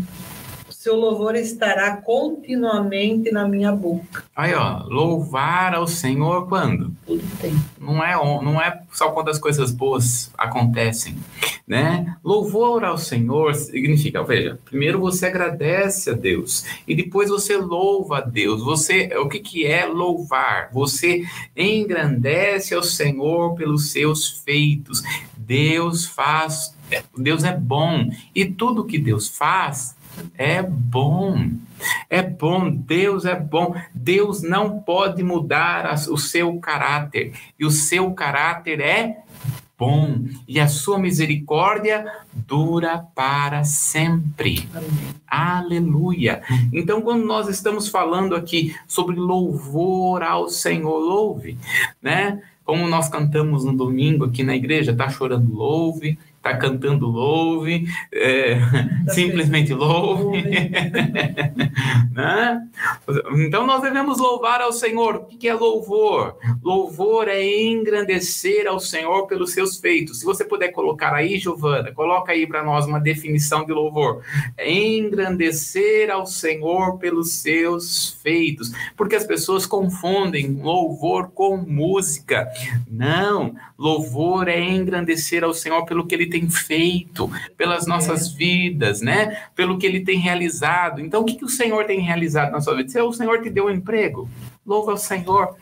[0.86, 4.22] seu louvor estará continuamente na minha boca.
[4.36, 6.92] Aí, ó, louvar ao Senhor quando?
[7.04, 7.58] Todo tempo.
[7.80, 11.16] Não é, não é só quando as coisas boas acontecem,
[11.66, 12.16] né?
[12.22, 18.20] Louvor ao Senhor significa, veja, primeiro você agradece a Deus e depois você louva a
[18.20, 18.62] Deus.
[18.62, 20.70] Você, o que que é louvar?
[20.72, 21.24] Você
[21.56, 25.02] engrandece ao Senhor pelos seus feitos.
[25.36, 26.76] Deus faz
[27.18, 29.96] Deus é bom e tudo que Deus faz
[30.36, 31.50] é bom.
[32.08, 33.74] É bom, Deus é bom.
[33.94, 37.32] Deus não pode mudar o seu caráter.
[37.58, 39.18] E o seu caráter é
[39.78, 40.24] bom.
[40.48, 44.68] E a sua misericórdia dura para sempre.
[45.26, 46.42] Aleluia.
[46.72, 51.58] Então, quando nós estamos falando aqui sobre louvor ao Senhor, louve,
[52.00, 52.40] né?
[52.64, 58.58] Como nós cantamos no domingo aqui na igreja, tá chorando louve, está cantando louve, é,
[59.08, 60.42] simplesmente louve.
[62.12, 62.66] né?
[63.36, 65.16] Então nós devemos louvar ao Senhor.
[65.16, 66.36] O que é louvor?
[66.62, 70.20] Louvor é engrandecer ao Senhor pelos seus feitos.
[70.20, 74.22] Se você puder colocar aí, Giovana, coloca aí para nós uma definição de louvor.
[74.56, 78.72] É engrandecer ao Senhor pelos seus feitos.
[78.96, 82.48] Porque as pessoas confundem louvor com música.
[82.88, 88.36] Não, louvor é engrandecer ao Senhor pelo que ele tem tem feito, pelas nossas é.
[88.36, 89.42] vidas, né?
[89.54, 91.00] Pelo que ele tem realizado.
[91.00, 92.90] Então, o que, que o Senhor tem realizado na sua vida?
[92.90, 94.28] Se o Senhor te deu um emprego,
[94.64, 95.56] louva o Senhor.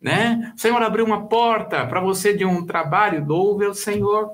[0.00, 0.52] Né?
[0.56, 4.30] O Senhor abriu uma porta para você de um trabalho, louve o Senhor.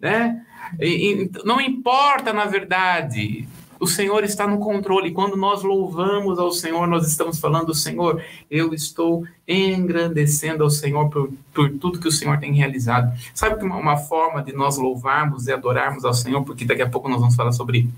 [0.00, 0.40] Né?
[0.80, 3.46] E, e, não importa, na verdade,
[3.82, 5.10] o Senhor está no controle.
[5.10, 11.32] Quando nós louvamos ao Senhor, nós estamos falando, Senhor, eu estou engrandecendo ao Senhor por,
[11.52, 13.12] por tudo que o Senhor tem realizado.
[13.34, 16.88] Sabe que uma, uma forma de nós louvarmos e adorarmos ao Senhor, porque daqui a
[16.88, 17.88] pouco nós vamos falar sobre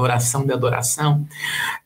[0.00, 1.26] oração de adoração.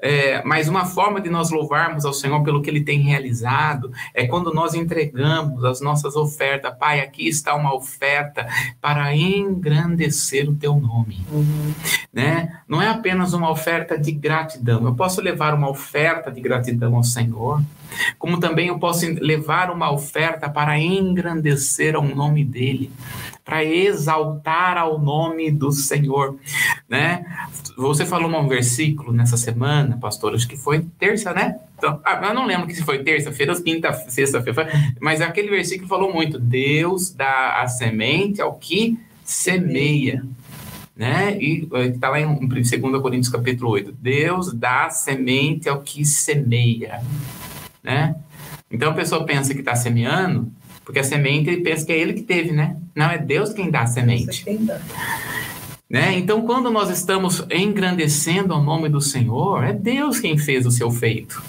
[0.01, 4.27] É, mas uma forma de nós louvarmos ao Senhor pelo que Ele tem realizado é
[4.27, 6.75] quando nós entregamos as nossas ofertas.
[6.79, 8.47] Pai, aqui está uma oferta
[8.81, 11.25] para engrandecer o Teu nome.
[11.31, 11.73] Uhum.
[12.13, 12.61] Né?
[12.69, 14.85] Não é apenas uma oferta de gratidão.
[14.85, 17.61] Eu posso levar uma oferta de gratidão ao Senhor,
[18.19, 22.91] como também eu posso levar uma oferta para engrandecer o nome dEle
[23.45, 26.39] para exaltar ao nome do Senhor,
[26.89, 27.27] né?
[27.77, 31.57] Você falou um versículo nessa semana, pastor, acho que foi terça, né?
[31.77, 35.89] Então, ah, eu não lembro que se foi terça-feira ou quinta, sexta-feira, mas aquele versículo
[35.89, 40.25] falou muito: Deus dá a semente ao que semeia.
[40.97, 41.37] Né?
[41.41, 42.71] E está lá em 2
[43.03, 43.91] Coríntios capítulo 8.
[43.93, 47.03] Deus dá semente ao que semeia.
[47.85, 48.17] Né?
[48.71, 50.51] Então a pessoa pensa que está semeando,
[50.85, 52.77] porque a semente ele pensa que é ele que teve, né?
[52.95, 54.45] Não, é Deus quem dá a semente.
[55.89, 56.19] Né?
[56.19, 60.91] Então, quando nós estamos engrandecendo o nome do Senhor, é Deus quem fez o seu
[60.91, 61.41] feito.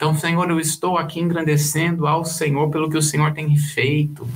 [0.00, 4.26] Então, Senhor, eu estou aqui engrandecendo ao Senhor pelo que o Senhor tem feito.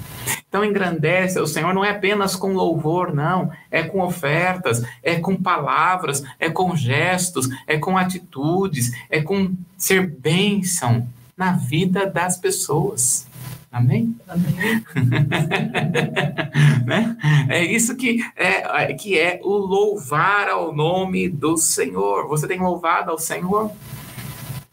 [0.47, 3.51] Então, engrandece o Senhor não é apenas com louvor, não.
[3.71, 10.07] É com ofertas, é com palavras, é com gestos, é com atitudes, é com ser
[10.07, 13.27] bênção na vida das pessoas.
[13.73, 14.15] Amém?
[14.29, 14.85] Amém.
[16.85, 17.17] né?
[17.49, 22.29] É isso que é, que é o louvar ao nome do Senhor.
[22.29, 23.73] Você tem louvado ao Senhor?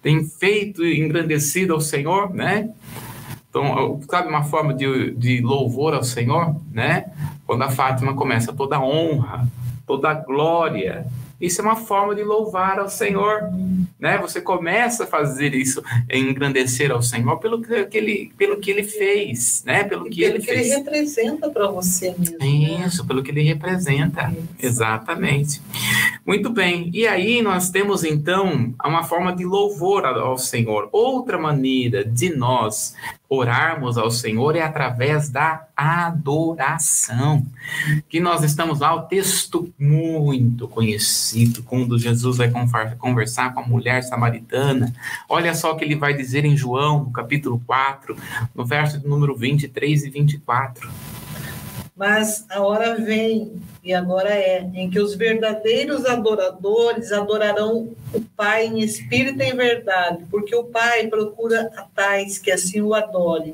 [0.01, 2.71] Tem feito e engrandecido ao Senhor, né?
[3.49, 7.11] Então, sabe uma forma de, de louvor ao Senhor, né?
[7.45, 9.47] Quando a Fátima começa toda a honra,
[9.85, 11.05] toda a glória,
[11.41, 13.41] isso é uma forma de louvar ao Senhor,
[13.99, 14.17] né?
[14.19, 19.63] Você começa a fazer isso, engrandecer ao Senhor pelo que ele, pelo que ele fez,
[19.65, 19.83] né?
[19.83, 20.67] Pelo que ele fez.
[20.67, 22.37] ele representa para você mesmo.
[22.85, 24.31] Isso, pelo que ele representa.
[24.31, 24.65] Isso.
[24.67, 25.61] Exatamente.
[26.25, 26.91] Muito bem.
[26.93, 30.89] E aí nós temos então uma forma de louvor ao Senhor.
[30.91, 32.95] Outra maneira de nós
[33.33, 37.45] orarmos ao Senhor é através da adoração.
[38.09, 42.51] Que nós estamos lá, o texto muito conhecido, quando Jesus vai
[42.97, 44.93] conversar com a mulher samaritana.
[45.29, 48.17] Olha só o que ele vai dizer em João, no capítulo 4,
[48.53, 50.89] no verso número 23 e 24.
[52.01, 58.65] Mas a hora vem, e agora é, em que os verdadeiros adoradores adorarão o Pai
[58.65, 63.53] em espírito e em verdade, porque o Pai procura a tais que assim o adorem.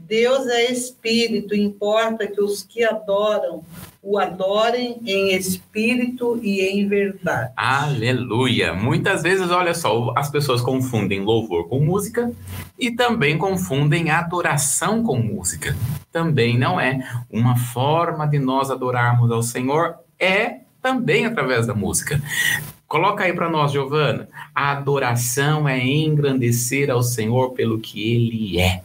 [0.00, 3.64] Deus é espírito, importa que os que adoram
[4.08, 7.52] o adorem em espírito e em verdade.
[7.54, 8.72] Aleluia!
[8.72, 12.32] Muitas vezes, olha só, as pessoas confundem louvor com música
[12.78, 15.76] e também confundem adoração com música.
[16.10, 22.18] Também não é uma forma de nós adorarmos ao Senhor, é também através da música.
[22.86, 24.26] Coloca aí para nós, Giovana.
[24.54, 28.80] A adoração é engrandecer ao Senhor pelo que ele é.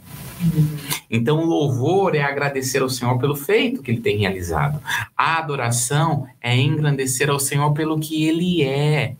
[1.09, 4.81] Então, o louvor é agradecer ao Senhor pelo feito que ele tem realizado.
[5.15, 9.15] A adoração é engrandecer ao Senhor pelo que ele é.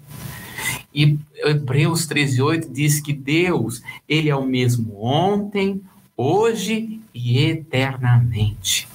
[0.94, 5.82] E Hebreus 13:8 diz que Deus, ele é o mesmo ontem,
[6.16, 8.88] hoje e eternamente.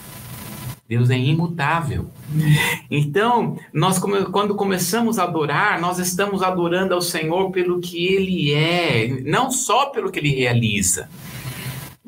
[0.88, 2.10] Deus é imutável.
[2.90, 9.20] Então, nós quando começamos a adorar, nós estamos adorando ao Senhor pelo que ele é,
[9.24, 11.08] não só pelo que ele realiza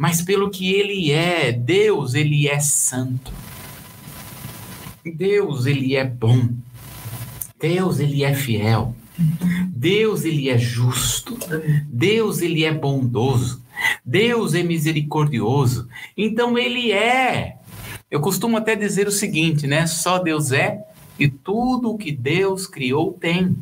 [0.01, 1.53] mas pelo que ele é.
[1.53, 3.31] Deus, ele é santo.
[5.05, 6.49] Deus, ele é bom.
[7.61, 8.97] Deus, ele é fiel.
[9.69, 11.37] Deus, ele é justo.
[11.85, 13.63] Deus, ele é bondoso.
[14.03, 15.87] Deus é misericordioso.
[16.17, 17.59] Então, ele é.
[18.11, 19.87] Eu costumo até dizer o seguinte, né?
[19.87, 20.83] Só Deus é
[21.19, 23.55] e tudo o que Deus criou tem.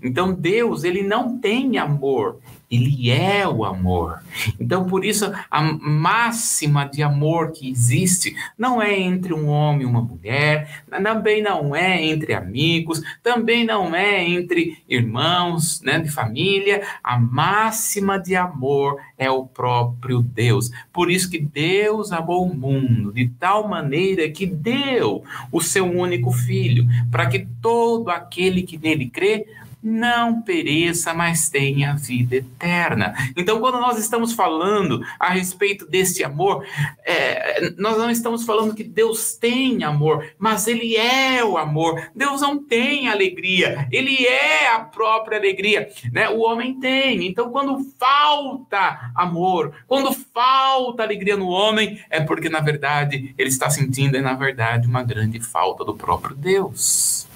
[0.00, 2.38] Então, Deus, ele não tem amor,
[2.70, 4.20] ele é o amor.
[4.58, 9.86] Então, por isso, a máxima de amor que existe não é entre um homem e
[9.86, 16.82] uma mulher, também não é entre amigos, também não é entre irmãos né, de família.
[17.02, 20.70] A máxima de amor é o próprio Deus.
[20.92, 25.22] Por isso que Deus amou o mundo de tal maneira que deu
[25.52, 29.46] o seu único filho, para que todo aquele que nele crê
[29.84, 33.14] não pereça, mas tenha vida eterna.
[33.36, 36.66] Então, quando nós estamos falando a respeito desse amor,
[37.04, 42.10] é, nós não estamos falando que Deus tem amor, mas Ele é o amor.
[42.14, 45.90] Deus não tem alegria, Ele é a própria alegria.
[46.10, 46.30] Né?
[46.30, 47.26] O homem tem.
[47.26, 53.68] Então, quando falta amor, quando falta alegria no homem, é porque, na verdade, ele está
[53.68, 57.26] sentindo, na verdade, uma grande falta do próprio Deus.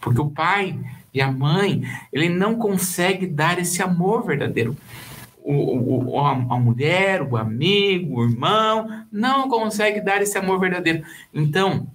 [0.00, 0.78] Porque o pai
[1.12, 4.76] e a mãe, ele não consegue dar esse amor verdadeiro.
[5.44, 11.02] O, o, a, a mulher, o amigo, o irmão, não consegue dar esse amor verdadeiro.
[11.34, 11.86] Então,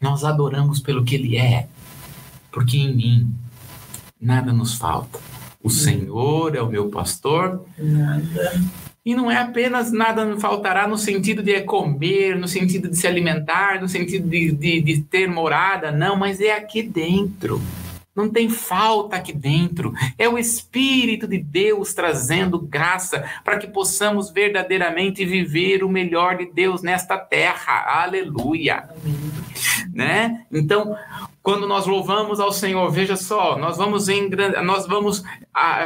[0.00, 1.68] nós adoramos pelo que ele é,
[2.50, 3.32] porque em mim
[4.20, 5.18] nada nos falta.
[5.62, 7.64] O Senhor é o meu pastor.
[7.78, 8.60] Nada.
[9.04, 13.06] E não é apenas nada me faltará no sentido de comer, no sentido de se
[13.06, 17.60] alimentar, no sentido de, de, de ter morada, não, mas é aqui dentro.
[18.18, 19.94] Não tem falta aqui dentro.
[20.18, 26.46] É o Espírito de Deus trazendo graça para que possamos verdadeiramente viver o melhor de
[26.46, 28.02] Deus nesta terra.
[28.02, 28.88] Aleluia.
[29.94, 30.44] Né?
[30.50, 30.96] Então,
[31.42, 34.28] quando nós louvamos ao Senhor, veja só, nós vamos, em,
[34.62, 35.22] nós vamos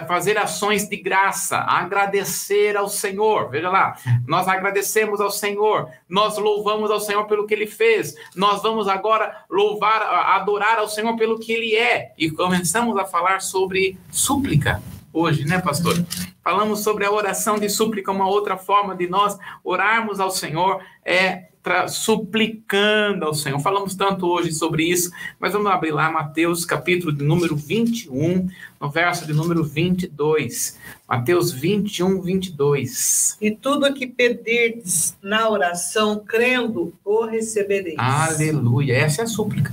[0.09, 3.49] fazer ações de graça, agradecer ao Senhor.
[3.49, 8.63] Veja lá, nós agradecemos ao Senhor, nós louvamos ao Senhor pelo que Ele fez, nós
[8.63, 12.13] vamos agora louvar, adorar ao Senhor pelo que Ele é.
[12.19, 14.83] E começamos a falar sobre súplica
[15.13, 16.03] hoje, né, pastor?
[16.43, 21.53] Falamos sobre a oração de súplica, uma outra forma de nós orarmos ao Senhor é
[21.89, 23.61] suplicando ao Senhor.
[23.61, 28.49] Falamos tanto hoje sobre isso, mas vamos abrir lá Mateus capítulo de número 21,
[28.81, 30.77] no verso de número 22.
[31.09, 33.37] Mateus 21, 22.
[33.41, 37.97] E tudo que pedirdes na oração, crendo, o recebereis.
[37.99, 38.95] Aleluia.
[38.95, 39.73] Essa é a súplica.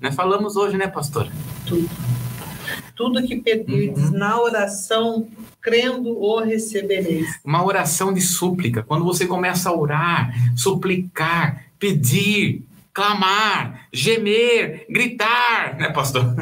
[0.00, 1.30] Nós falamos hoje, né, pastora?
[1.66, 1.88] Tudo.
[2.98, 4.18] Tudo que pedirdes uhum.
[4.18, 5.28] na oração,
[5.62, 7.38] crendo o recebereis.
[7.44, 8.82] Uma oração de súplica.
[8.82, 16.24] Quando você começa a orar, suplicar, pedir, clamar, gemer, gritar, né, pastor?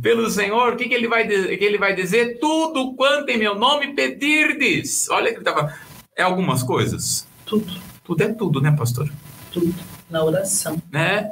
[0.00, 2.38] Pelo Senhor, o que, que, ele vai, que ele vai dizer?
[2.38, 5.10] Tudo quanto em meu nome pedirdes.
[5.10, 5.74] Olha que ele estava.
[6.16, 7.26] É algumas coisas?
[7.44, 7.66] Tudo
[8.04, 9.10] Tudo é tudo, né, pastor?
[9.50, 9.74] Tudo
[10.08, 10.80] na oração.
[10.92, 11.28] Né?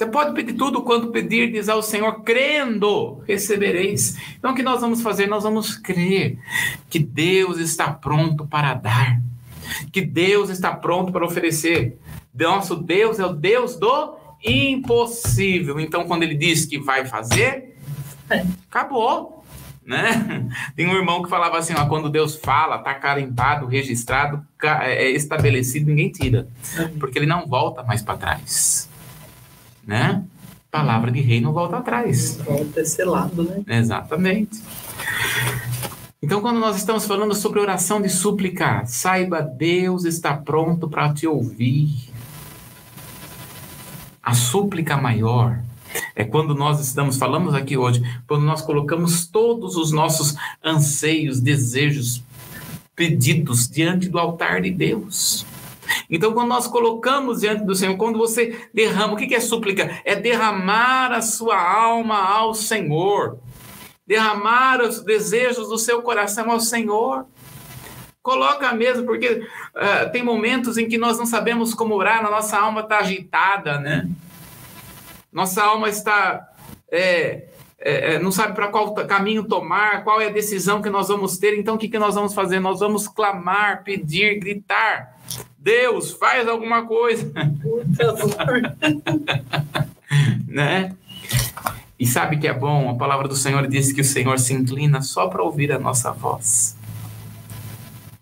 [0.00, 4.16] Você pode pedir tudo quanto pedir, diz ao Senhor, crendo, recebereis.
[4.38, 5.26] Então, o que nós vamos fazer?
[5.26, 6.38] Nós vamos crer
[6.88, 9.20] que Deus está pronto para dar,
[9.92, 11.98] que Deus está pronto para oferecer.
[12.34, 15.78] Nosso Deus é o Deus do impossível.
[15.78, 17.76] Então, quando ele diz que vai fazer,
[18.30, 18.46] é.
[18.70, 19.44] acabou.
[19.84, 20.48] Né?
[20.74, 25.88] Tem um irmão que falava assim: ó, quando Deus fala, está carimbado, registrado, é estabelecido,
[25.90, 26.48] ninguém tira,
[26.98, 28.89] porque ele não volta mais para trás.
[29.90, 30.22] Né?
[30.70, 32.36] Palavra de rei não volta atrás.
[32.36, 33.64] Volta esse lado, né?
[33.66, 34.62] Exatamente.
[36.22, 41.26] Então, quando nós estamos falando sobre oração de súplica, saiba, Deus está pronto para te
[41.26, 42.08] ouvir.
[44.22, 45.58] A súplica maior
[46.14, 52.22] é quando nós estamos, falamos aqui hoje, quando nós colocamos todos os nossos anseios, desejos,
[52.94, 55.44] pedidos diante do altar de Deus.
[56.08, 60.00] Então, quando nós colocamos diante do Senhor, quando você derrama, o que é súplica?
[60.04, 63.38] É derramar a sua alma ao Senhor,
[64.06, 67.26] derramar os desejos do seu coração ao Senhor.
[68.22, 69.28] Coloca mesmo, porque
[69.74, 73.78] uh, tem momentos em que nós não sabemos como orar, a nossa alma está agitada,
[73.78, 74.08] né?
[75.32, 76.48] Nossa alma está.
[76.90, 77.44] É,
[77.82, 81.58] é, não sabe para qual caminho tomar, qual é a decisão que nós vamos ter.
[81.58, 82.60] Então, o que, que nós vamos fazer?
[82.60, 85.16] Nós vamos clamar, pedir, gritar.
[85.60, 87.30] Deus, faz alguma coisa.
[90.48, 90.96] né?
[91.98, 92.88] E sabe que é bom?
[92.90, 96.10] A palavra do Senhor diz que o Senhor se inclina só para ouvir a nossa
[96.12, 96.80] voz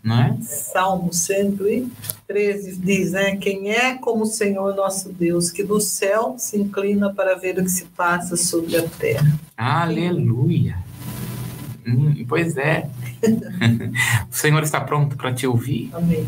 [0.09, 0.37] não é?
[0.41, 3.37] Salmo 113 diz, né?
[3.37, 7.65] Quem é como o Senhor nosso Deus, que do céu se inclina para ver o
[7.65, 9.39] que se passa sobre a terra.
[9.57, 10.79] Aleluia!
[11.87, 12.89] Hum, pois é.
[14.31, 15.91] o Senhor está pronto para te ouvir.
[15.95, 16.27] Amém.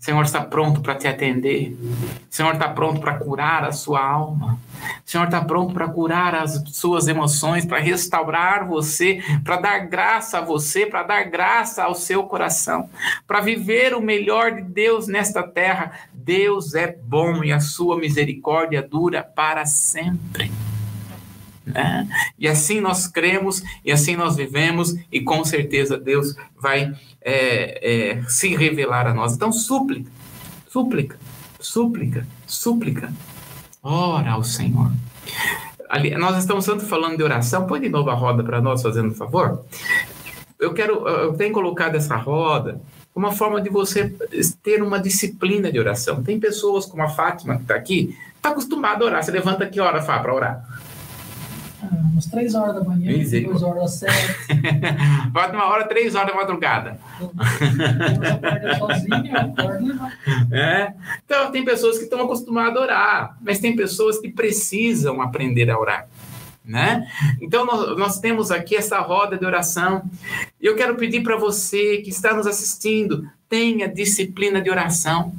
[0.00, 1.76] O Senhor está pronto para te atender.
[1.80, 4.58] O Senhor está pronto para curar a sua alma.
[5.04, 10.38] O Senhor está pronto para curar as suas emoções, para restaurar você, para dar graça
[10.38, 12.90] a você, para dar graça ao seu coração,
[13.26, 15.92] para viver o melhor de Deus nesta terra.
[16.12, 20.50] Deus é bom e a sua misericórdia dura para sempre.
[21.66, 22.08] Né?
[22.38, 28.22] E assim nós cremos, e assim nós vivemos, e com certeza Deus vai é, é,
[28.28, 29.34] se revelar a nós.
[29.34, 30.10] Então, súplica,
[30.68, 31.18] súplica,
[31.60, 33.12] súplica, súplica.
[33.82, 34.90] Ora ao Senhor.
[35.88, 39.08] Ali, nós estamos tanto falando de oração, põe de novo a roda para nós, fazendo
[39.08, 39.64] um favor.
[40.58, 42.80] Eu quero, eu tenho colocado essa roda
[43.14, 44.12] uma forma de você
[44.62, 46.22] ter uma disciplina de oração.
[46.22, 49.22] Tem pessoas como a Fátima que está aqui, está acostumada a orar.
[49.22, 50.64] Você levanta aqui hora, Fá, para orar?
[51.92, 53.12] Umas três horas da manhã,
[53.42, 54.34] duas horas das sete.
[55.30, 56.98] Bota uma hora, três horas da madrugada.
[60.52, 60.92] é.
[61.24, 65.78] Então, tem pessoas que estão acostumadas a orar, mas tem pessoas que precisam aprender a
[65.78, 66.06] orar.
[66.64, 67.06] Né?
[67.42, 70.08] Então, nós, nós temos aqui essa roda de oração.
[70.60, 75.34] Eu quero pedir para você que está nos assistindo, tenha disciplina de oração.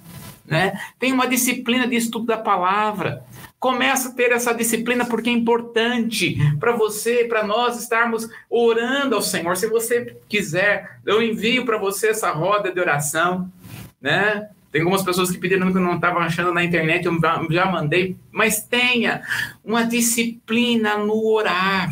[0.45, 0.79] Né?
[0.99, 3.23] Tenha uma disciplina de estudo da palavra.
[3.65, 9.23] Começa a ter essa disciplina porque é importante para você, para nós estarmos orando ao
[9.23, 9.57] Senhor.
[9.57, 13.51] Se você quiser, eu envio para você essa roda de oração,
[13.99, 14.49] né?
[14.71, 18.61] Tem algumas pessoas que pediram que não estavam achando na internet, eu já mandei, mas
[18.61, 19.23] tenha
[19.63, 21.91] uma disciplina no orar.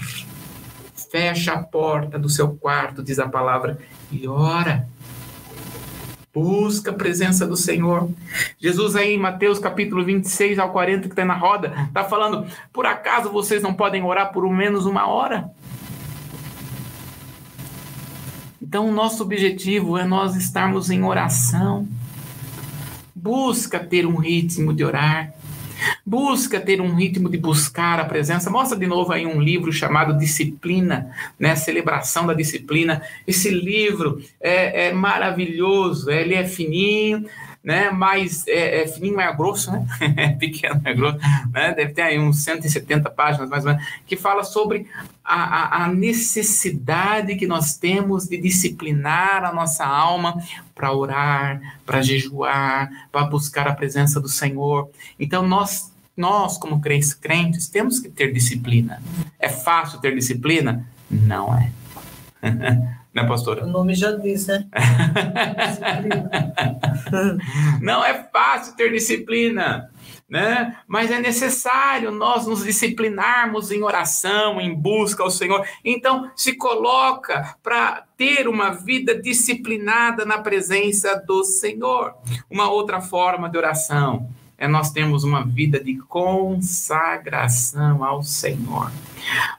[1.11, 3.79] Fecha a porta do seu quarto, diz a palavra,
[4.11, 4.87] e ora.
[6.33, 8.09] Busca a presença do Senhor.
[8.59, 12.87] Jesus aí em Mateus capítulo 26 ao 40, que está na roda, está falando, por
[12.87, 15.51] acaso vocês não podem orar por menos uma hora?
[18.59, 21.87] Então, o nosso objetivo é nós estarmos em oração.
[23.13, 25.31] Busca ter um ritmo de orar.
[26.05, 28.49] Busca ter um ritmo de buscar a presença.
[28.49, 31.55] Mostra de novo aí um livro chamado Disciplina, né?
[31.55, 33.01] Celebração da Disciplina.
[33.25, 37.25] Esse livro é, é maravilhoso, ele é fininho,
[37.63, 37.89] né?
[37.89, 39.85] Mais é, é fininho, é grosso, né?
[40.17, 41.17] É pequeno, é grosso,
[41.51, 41.73] né?
[41.73, 44.87] Deve ter aí uns 170 páginas mais ou menos, que fala sobre
[45.23, 50.43] a, a, a necessidade que nós temos de disciplinar a nossa alma
[50.75, 54.89] para orar, para jejuar, para buscar a presença do Senhor.
[55.19, 59.01] Então nós nós, como crentes, crentes, temos que ter disciplina.
[59.39, 60.85] É fácil ter disciplina?
[61.09, 61.71] Não é.
[63.13, 63.63] né, pastora?
[63.63, 64.67] O nome já diz, né?
[67.81, 69.91] Não é fácil ter disciplina.
[70.27, 70.77] né?
[70.87, 75.63] Mas é necessário nós nos disciplinarmos em oração, em busca ao Senhor.
[75.85, 82.15] Então, se coloca para ter uma vida disciplinada na presença do Senhor.
[82.49, 84.27] Uma outra forma de oração
[84.63, 88.89] é nós temos uma vida de consagração ao Senhor.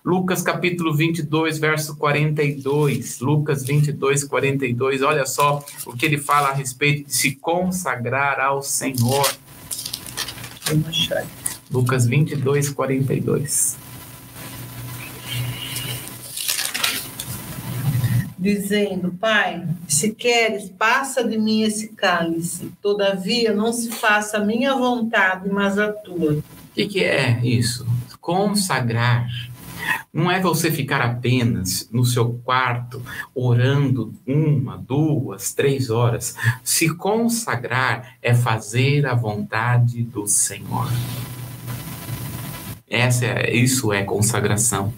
[0.03, 3.21] Lucas capítulo 22, verso 42.
[3.21, 5.03] Lucas 22, 42.
[5.03, 9.31] Olha só o que ele fala a respeito de se consagrar ao Senhor.
[11.71, 13.84] Lucas 22, 42.
[18.45, 22.71] Dizendo, Pai, se queres, passa de mim esse cálice.
[22.83, 26.35] Todavia, não se faça a minha vontade, mas a tua.
[26.35, 26.43] O
[26.75, 27.87] que, que é isso?
[28.21, 29.27] Consagrar
[30.13, 33.01] não é você ficar apenas no seu quarto
[33.35, 36.37] orando uma, duas, três horas.
[36.63, 40.91] Se consagrar é fazer a vontade do Senhor.
[42.89, 44.93] Essa é, isso é consagração.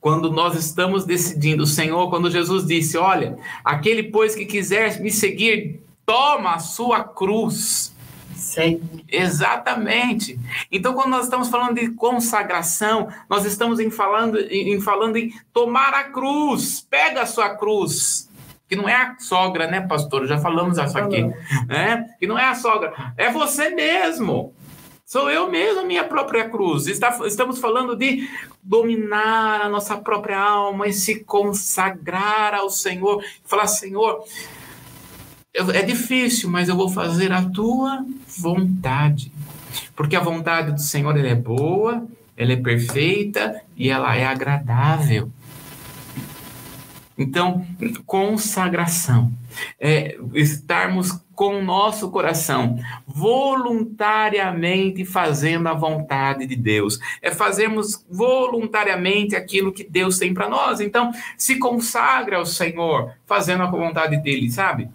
[0.00, 5.80] Quando nós estamos decidindo, Senhor, quando Jesus disse: Olha, aquele pois que quiser me seguir,
[6.04, 7.94] toma a sua cruz
[8.36, 9.04] Segue.
[9.08, 10.38] Exatamente.
[10.70, 15.94] Então, quando nós estamos falando de consagração, nós estamos em falando, em falando em tomar
[15.94, 16.86] a cruz.
[16.88, 18.28] Pega a sua cruz.
[18.68, 20.26] Que não é a sogra, né, pastor?
[20.26, 21.22] Já falamos isso aqui.
[21.66, 22.08] Né?
[22.18, 22.92] Que não é a sogra.
[23.16, 24.52] É você mesmo.
[25.06, 26.88] Sou eu mesmo a minha própria cruz.
[26.88, 28.28] Está, estamos falando de
[28.60, 33.24] dominar a nossa própria alma e se consagrar ao Senhor.
[33.44, 34.24] Falar, Senhor,
[35.54, 38.04] é difícil, mas eu vou fazer a tua
[38.36, 39.30] vontade.
[39.94, 42.04] Porque a vontade do Senhor é boa,
[42.36, 45.30] ela é perfeita e ela é agradável.
[47.16, 47.64] Então,
[48.04, 49.32] consagração
[49.78, 59.36] é estarmos com o nosso coração voluntariamente fazendo a vontade de Deus, é fazermos voluntariamente
[59.36, 60.80] aquilo que Deus tem para nós.
[60.80, 64.88] Então, se consagra ao Senhor, fazendo a vontade dele, sabe?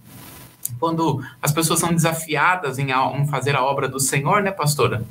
[0.80, 2.88] quando as pessoas são desafiadas em
[3.28, 5.06] fazer a obra do Senhor, né, pastora?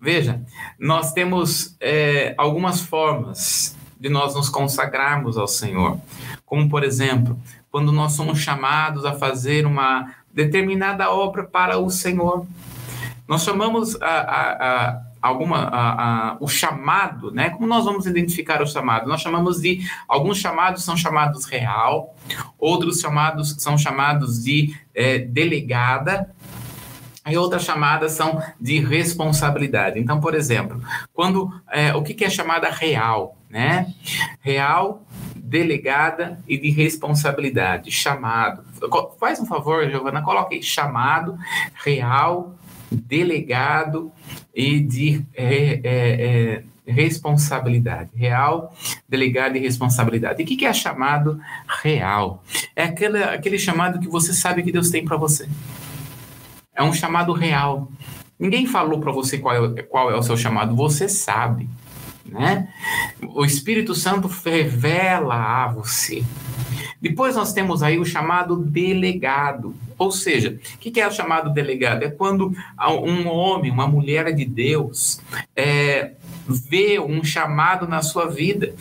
[0.00, 0.40] Veja,
[0.78, 6.00] nós temos é, algumas formas de nós nos consagrarmos ao Senhor,
[6.46, 7.38] como por exemplo,
[7.74, 12.46] quando nós somos chamados a fazer uma determinada obra para o Senhor.
[13.26, 14.52] Nós chamamos a, a,
[14.90, 17.50] a alguma a, a, o chamado, né?
[17.50, 19.08] Como nós vamos identificar o chamado?
[19.08, 22.14] Nós chamamos de alguns chamados são chamados real,
[22.60, 26.32] outros chamados são chamados de é, delegada.
[27.26, 29.98] E outras chamadas são de responsabilidade.
[29.98, 30.80] Então, por exemplo,
[31.12, 33.92] quando é, o que, que é chamada real, né?
[34.40, 35.02] Real,
[35.44, 37.90] delegada e de responsabilidade.
[37.90, 38.64] Chamado.
[39.20, 41.38] Faz um favor, Giovana, coloque aí chamado,
[41.74, 42.54] real,
[42.90, 44.10] delegado
[44.54, 48.10] e de é, é, é, responsabilidade.
[48.14, 48.74] Real,
[49.06, 50.40] delegado e responsabilidade.
[50.40, 51.38] E o que é chamado
[51.82, 52.42] real?
[52.74, 55.46] É aquele, aquele chamado que você sabe que Deus tem para você.
[56.74, 57.88] É um chamado real.
[58.38, 61.68] Ninguém falou para você qual é, qual é o seu chamado, você sabe.
[62.24, 62.68] Né?
[63.34, 66.24] O Espírito Santo revela a você.
[67.00, 69.74] Depois nós temos aí o chamado delegado.
[69.98, 72.02] Ou seja, o que é o chamado delegado?
[72.02, 72.54] É quando
[73.02, 75.20] um homem, uma mulher de Deus,
[75.54, 76.12] é,
[76.48, 78.74] vê um chamado na sua vida.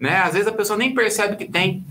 [0.00, 0.16] Né?
[0.16, 1.84] Às vezes a pessoa nem percebe que tem,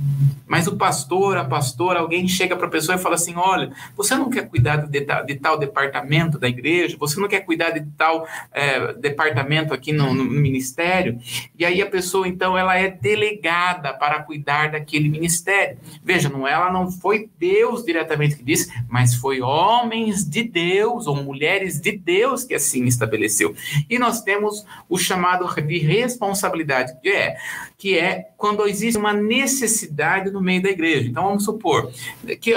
[0.52, 4.16] mas o pastor, a pastora, alguém chega para a pessoa e fala assim: olha, você
[4.16, 8.28] não quer cuidar de, de, tal departamento da igreja, você não quer cuidar de tal
[8.52, 11.18] é, departamento aqui no, no, ministério,
[11.58, 15.78] e aí a pessoa, então, ela é delegada para cuidar daquele ministério.
[16.04, 21.16] Veja, não, ela não foi Deus diretamente que disse, mas foi homens de Deus ou
[21.16, 23.56] mulheres de Deus que assim estabeleceu.
[23.89, 27.38] E nós temos o chamado de responsabilidade, que é,
[27.82, 31.10] que é quando existe uma necessidade no meio da igreja.
[31.10, 31.92] Então, vamos supor
[32.24, 32.54] que,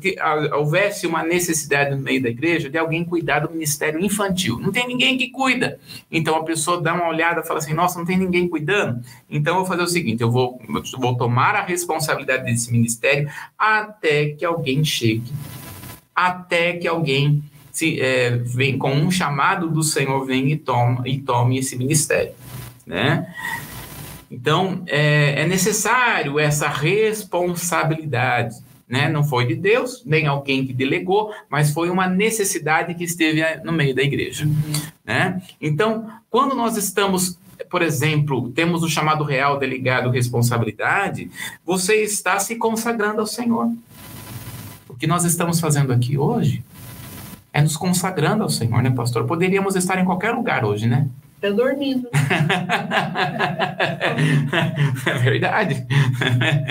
[0.00, 0.16] que
[0.52, 4.58] houvesse uma necessidade no meio da igreja de alguém cuidar do ministério infantil.
[4.58, 5.78] Não tem ninguém que cuida.
[6.10, 9.00] Então, a pessoa dá uma olhada e fala assim: nossa, não tem ninguém cuidando.
[9.30, 10.60] Então, eu vou fazer o seguinte: eu vou,
[10.98, 15.32] vou tomar a responsabilidade desse ministério até que alguém chegue.
[16.12, 17.40] Até que alguém
[17.70, 22.32] se é, vem com um chamado do Senhor, vem e toma e tome esse ministério,
[22.84, 23.32] né?
[24.30, 28.56] Então, é, é necessário essa responsabilidade.
[28.88, 29.08] Né?
[29.08, 33.72] Não foi de Deus, nem alguém que delegou, mas foi uma necessidade que esteve no
[33.72, 34.44] meio da igreja.
[34.44, 34.72] Uhum.
[35.04, 35.42] Né?
[35.60, 41.30] Então, quando nós estamos, por exemplo, temos o chamado real delegado responsabilidade,
[41.64, 43.72] você está se consagrando ao Senhor.
[44.88, 46.64] O que nós estamos fazendo aqui hoje
[47.52, 49.24] é nos consagrando ao Senhor, né, pastor?
[49.26, 51.08] Poderíamos estar em qualquer lugar hoje, né?
[51.38, 52.08] Até dormindo.
[55.06, 55.86] é verdade.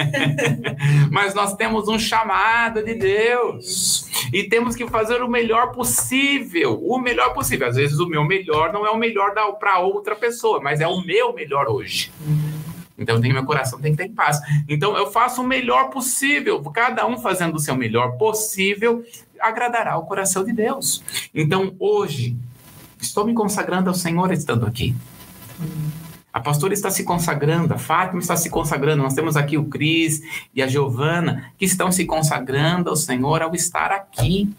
[1.11, 6.82] Mas nós temos um chamado de Deus e temos que fazer o melhor possível.
[6.84, 7.68] O melhor possível.
[7.68, 11.01] Às vezes o meu melhor não é o melhor para outra pessoa, mas é o
[11.01, 12.11] meu melhor hoje.
[12.97, 14.39] Então, tem, meu coração tem que ter paz.
[14.70, 16.61] Então, eu faço o melhor possível.
[16.72, 19.03] Cada um fazendo o seu melhor possível
[19.39, 21.03] agradará o coração de Deus.
[21.34, 22.36] Então, hoje,
[23.02, 24.96] estou me consagrando ao Senhor estando aqui.
[26.34, 29.02] A pastora está se consagrando, a Fátima está se consagrando.
[29.02, 30.22] Nós temos aqui o Cris
[30.54, 34.54] e a Giovana que estão se consagrando ao Senhor ao estar aqui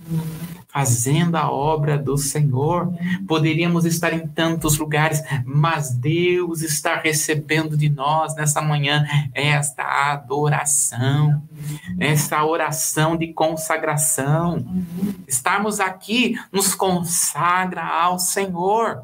[0.76, 2.92] fazendo a obra do Senhor.
[3.26, 11.42] Poderíamos estar em tantos lugares, mas Deus está recebendo de nós nessa manhã esta adoração,
[11.98, 14.66] esta oração de consagração.
[15.26, 19.02] Estarmos aqui nos consagra ao Senhor.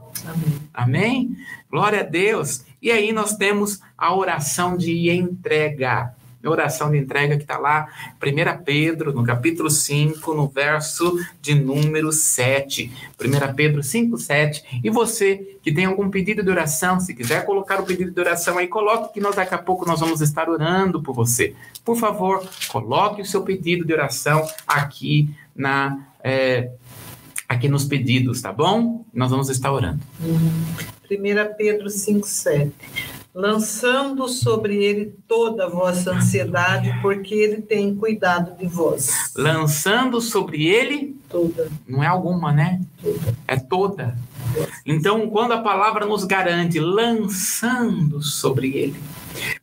[0.75, 1.35] Amém?
[1.71, 2.67] Glória a Deus.
[2.83, 6.15] E aí nós temos a oração de entrega
[6.45, 7.87] oração de entrega que está lá,
[8.23, 12.91] 1 Pedro, no capítulo 5, no verso de número 7.
[13.21, 14.81] 1 Pedro 5, 7.
[14.83, 18.59] E você que tem algum pedido de oração, se quiser colocar o pedido de oração
[18.59, 21.55] aí, coloque que nós daqui a pouco nós vamos estar orando por você.
[21.85, 26.07] Por favor, coloque o seu pedido de oração aqui na.
[26.23, 26.71] É,
[27.49, 29.05] aqui nos pedidos, tá bom?
[29.13, 30.01] Nós vamos estar orando.
[30.21, 32.73] 1 Pedro 5, 7
[33.35, 39.33] lançando sobre ele toda a vossa ansiedade, porque ele tem cuidado de vós.
[39.35, 41.71] Lançando sobre ele toda.
[41.89, 42.81] Não é alguma, né?
[43.03, 43.37] Toda.
[43.49, 44.19] É toda.
[44.85, 48.97] Então, quando a palavra nos garante lançando sobre ele,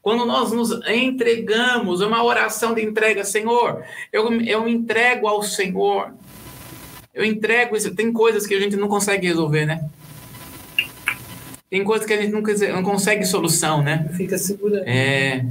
[0.01, 6.11] quando nós nos entregamos, uma oração de entrega, Senhor, eu, eu entrego ao Senhor.
[7.13, 7.93] Eu entrego isso.
[7.93, 9.87] Tem coisas que a gente não consegue resolver, né?
[11.69, 14.09] Tem coisas que a gente nunca não consegue solução, né?
[14.13, 14.83] Fica segurando.
[14.87, 15.45] É.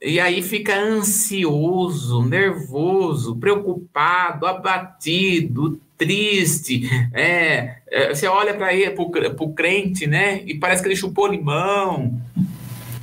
[0.00, 6.88] E aí fica ansioso, nervoso, preocupado, abatido, triste.
[7.12, 10.42] É, é você olha para o crente, né?
[10.44, 12.20] E parece que ele chupou limão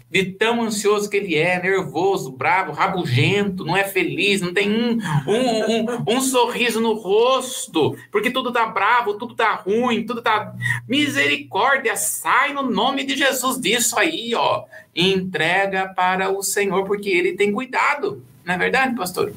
[0.10, 4.98] de tão ansioso que ele é, nervoso, bravo, rabugento, não é feliz, não tem um,
[5.28, 10.54] um, um, um sorriso no rosto, porque tudo tá bravo, tudo tá ruim, tudo tá.
[10.88, 14.64] Misericórdia, sai no nome de Jesus disso aí, ó.
[14.96, 19.32] Entrega para o Senhor, porque ele tem cuidado, não é verdade, pastor?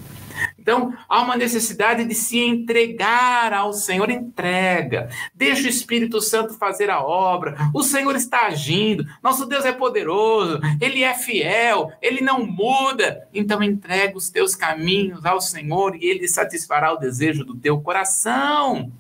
[0.59, 4.11] Então, há uma necessidade de se entregar ao Senhor.
[4.11, 5.09] Entrega.
[5.35, 7.57] Deixa o Espírito Santo fazer a obra.
[7.75, 9.05] O Senhor está agindo.
[9.23, 10.61] Nosso Deus é poderoso.
[10.81, 11.93] Ele é fiel.
[12.01, 13.27] Ele não muda.
[13.33, 18.91] Então, entrega os teus caminhos ao Senhor e ele satisfará o desejo do teu coração.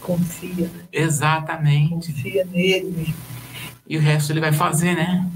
[0.00, 0.66] Confia.
[0.66, 0.84] Né?
[0.92, 2.12] Exatamente.
[2.12, 3.14] Confia nele.
[3.86, 5.28] E o resto ele vai fazer, né?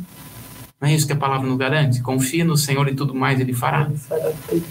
[0.84, 2.02] Não é isso que a palavra nos garante?
[2.02, 3.86] Confia no Senhor e tudo mais ele fará.
[3.88, 4.66] Ele fará tudo.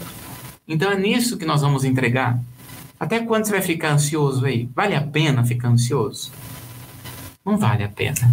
[0.68, 2.38] Então é nisso que nós vamos entregar.
[3.00, 4.70] Até quando você vai ficar ansioso aí?
[4.72, 6.30] Vale a pena ficar ansioso?
[7.44, 8.32] Não vale a pena.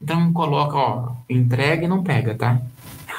[0.00, 2.62] Então coloca, ó, entrega e não pega, tá?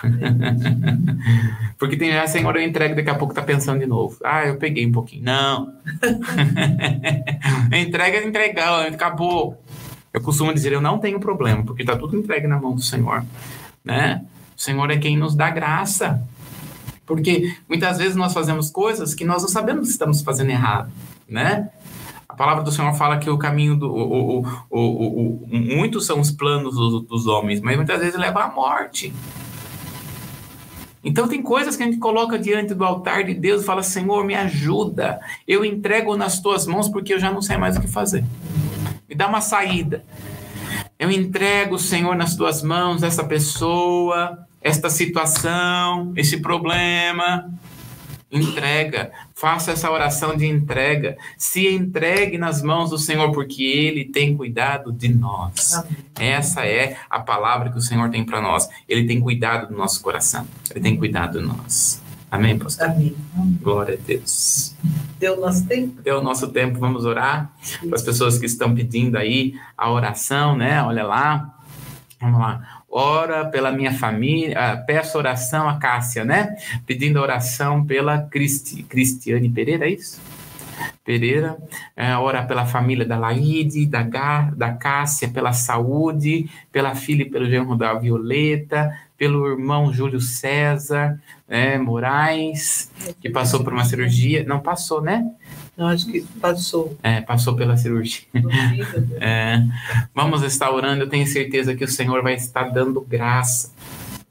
[1.78, 4.18] Porque tem a senhora eu entrego daqui a pouco tá pensando de novo.
[4.24, 5.24] Ah, eu peguei um pouquinho.
[5.24, 5.72] Não.
[7.72, 9.64] entrega é entregar, acabou.
[10.14, 13.26] Eu costumo dizer, eu não tenho problema, porque tá tudo entregue na mão do Senhor,
[13.84, 14.26] né?
[14.57, 16.22] O Senhor é quem nos dá graça.
[17.05, 20.91] Porque muitas vezes nós fazemos coisas que nós não sabemos que estamos fazendo errado,
[21.28, 21.70] né?
[22.28, 23.91] A palavra do Senhor fala que o caminho do.
[23.91, 28.47] O, o, o, muitos são os planos dos, dos homens, mas muitas vezes leva à
[28.49, 29.14] morte.
[31.03, 34.24] Então tem coisas que a gente coloca diante do altar de Deus e fala: Senhor,
[34.24, 35.20] me ajuda.
[35.47, 38.24] Eu entrego nas tuas mãos porque eu já não sei mais o que fazer.
[39.12, 40.05] Me dá uma saída.
[40.97, 47.51] Eu entrego, Senhor, nas tuas mãos essa pessoa, esta situação, esse problema.
[48.32, 51.18] Entrega, faça essa oração de entrega.
[51.38, 55.74] Se entregue nas mãos do Senhor, porque Ele tem cuidado de nós.
[55.74, 55.97] Amém.
[56.18, 58.70] Essa é a palavra que o Senhor tem para nós.
[58.88, 60.47] Ele tem cuidado do nosso coração.
[60.70, 62.01] Ele tem cuidado de nós.
[62.32, 62.90] Amém, pastor?
[62.90, 63.16] Amém.
[63.62, 64.74] Glória a Deus.
[65.20, 66.02] Deu o nosso tempo?
[66.02, 67.52] Deu o nosso tempo, vamos orar.
[67.82, 70.82] Para as pessoas que estão pedindo aí a oração, né?
[70.82, 71.54] Olha lá.
[72.20, 76.56] Vamos lá ora pela minha família, ah, peço oração a Cássia, né?
[76.86, 80.20] Pedindo oração pela Cristi, Cristiane Pereira, é isso?
[81.06, 81.58] Pereira,
[81.96, 87.50] é, ora pela família da Laide, da, da Cássia, pela saúde, pela filha e pelo
[87.50, 92.90] genro da Violeta, pelo irmão Júlio César é, Moraes,
[93.22, 95.30] que passou por uma cirurgia, não passou, né?
[95.78, 96.98] Eu acho que passou.
[97.04, 98.26] É, passou pela cirurgia.
[99.22, 99.64] é,
[100.16, 101.04] vamos estar orando.
[101.04, 103.72] Eu tenho certeza que o Senhor vai estar dando graça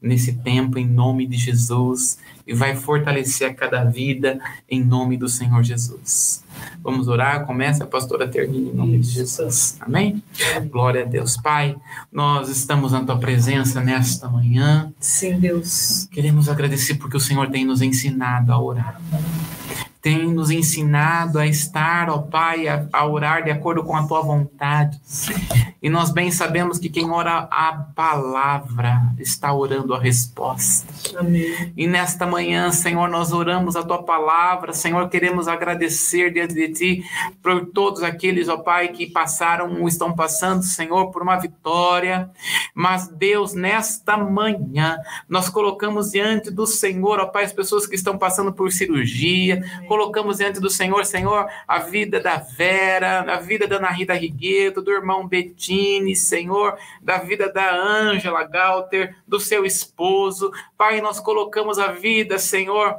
[0.01, 5.28] nesse tempo em nome de Jesus e vai fortalecer a cada vida em nome do
[5.28, 6.42] Senhor Jesus.
[6.82, 7.46] Vamos orar.
[7.46, 9.11] Começa a pastora Termine em nome Isso.
[9.11, 9.76] de Jesus.
[9.80, 10.22] Amém?
[10.70, 11.36] Glória a Deus.
[11.36, 11.76] Pai,
[12.11, 14.92] nós estamos na tua presença nesta manhã.
[14.98, 16.09] Sim, Deus.
[16.11, 19.01] Queremos agradecer porque o Senhor tem nos ensinado a orar
[20.01, 24.22] tem nos ensinado a estar, ó Pai, a, a, orar de acordo com a tua
[24.22, 24.98] vontade.
[25.82, 30.86] E nós bem sabemos que quem ora a palavra está orando a resposta.
[31.18, 31.72] Amém.
[31.76, 34.72] E nesta manhã, Senhor, nós oramos a tua palavra.
[34.72, 37.05] Senhor, queremos agradecer diante de ti
[37.42, 42.30] por todos aqueles, ó Pai, que passaram ou estão passando, Senhor, por uma vitória.
[42.74, 44.96] Mas, Deus, nesta manhã,
[45.28, 50.36] nós colocamos diante do Senhor, ó Pai, as pessoas que estão passando por cirurgia, colocamos
[50.36, 54.93] diante do Senhor, Senhor, a vida da Vera, a vida da Ana Rita Rigueto, do
[54.93, 60.53] irmão Bettini, Senhor, da vida da Ângela Galter, do seu esposo.
[60.78, 62.95] Pai, nós colocamos a vida, Senhor,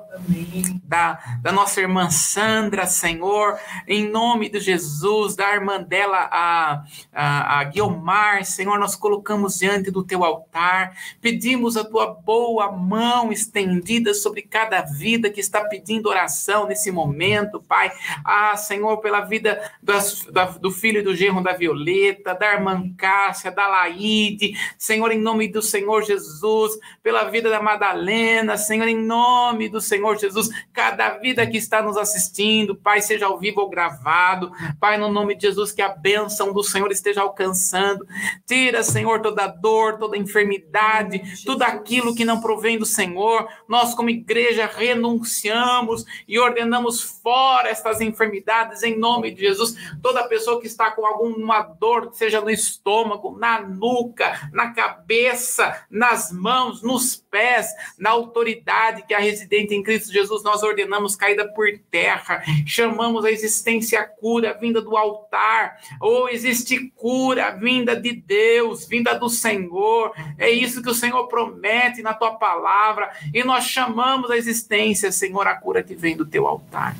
[0.83, 6.83] da, da nossa irmã Sandra, Senhor, em nome de Jesus, da irmã dela, a,
[7.13, 13.31] a, a Guilmar, Senhor, nós colocamos diante do teu altar, pedimos a tua boa mão
[13.31, 17.91] estendida sobre cada vida que está pedindo oração nesse nesse momento, Pai.
[18.25, 23.51] Ah, Senhor, pela vida das, da, do filho do genro da Violeta, da irmã Cássia,
[23.51, 29.69] da Laide, Senhor, em nome do Senhor Jesus, pela vida da Madalena, Senhor, em nome
[29.69, 34.51] do Senhor Jesus, cada vida que está nos assistindo, Pai, seja ao vivo ou gravado,
[34.79, 38.05] Pai, no nome de Jesus, que a bênção do Senhor esteja alcançando.
[38.47, 43.47] Tira, Senhor, toda dor, toda enfermidade, tudo aquilo que não provém do Senhor.
[43.67, 49.75] Nós, como igreja, renunciamos e ordenamos ordenamos fora estas enfermidades em nome de Jesus.
[50.01, 56.31] Toda pessoa que está com alguma dor, seja no estômago, na nuca, na cabeça, nas
[56.31, 57.67] mãos, nos pés,
[57.99, 62.41] na autoridade que é residente em Cristo Jesus, nós ordenamos caída por terra.
[62.65, 65.77] Chamamos a existência a cura vinda do altar.
[65.99, 70.13] Ou existe cura vinda de Deus, vinda do Senhor.
[70.37, 73.11] É isso que o Senhor promete na tua palavra.
[73.33, 76.95] E nós chamamos a existência, Senhor, a cura que vem do teu altar altar.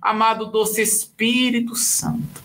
[0.00, 2.42] Amado doce Espírito Santo,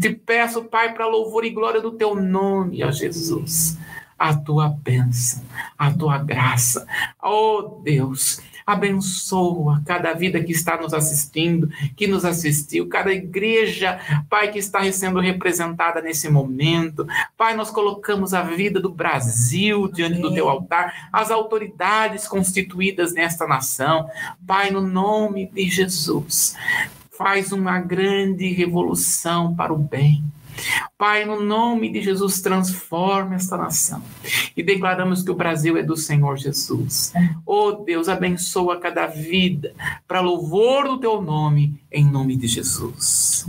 [0.00, 3.78] te peço, Pai, para louvor e glória do teu nome, ó Jesus,
[4.18, 5.42] a tua bênção,
[5.78, 6.86] a tua graça.
[7.22, 14.50] Oh Deus, Abençoa cada vida que está nos assistindo, que nos assistiu, cada igreja, Pai,
[14.50, 17.06] que está sendo representada nesse momento.
[17.36, 23.46] Pai, nós colocamos a vida do Brasil diante do teu altar, as autoridades constituídas nesta
[23.46, 24.10] nação.
[24.44, 26.56] Pai, no nome de Jesus,
[27.16, 30.24] faz uma grande revolução para o bem
[30.98, 34.02] Pai, no nome de Jesus, transforma esta nação.
[34.56, 37.12] E declaramos que o Brasil é do Senhor Jesus.
[37.44, 39.74] Oh Deus, abençoa cada vida
[40.08, 43.46] para louvor do teu nome, em nome de Jesus.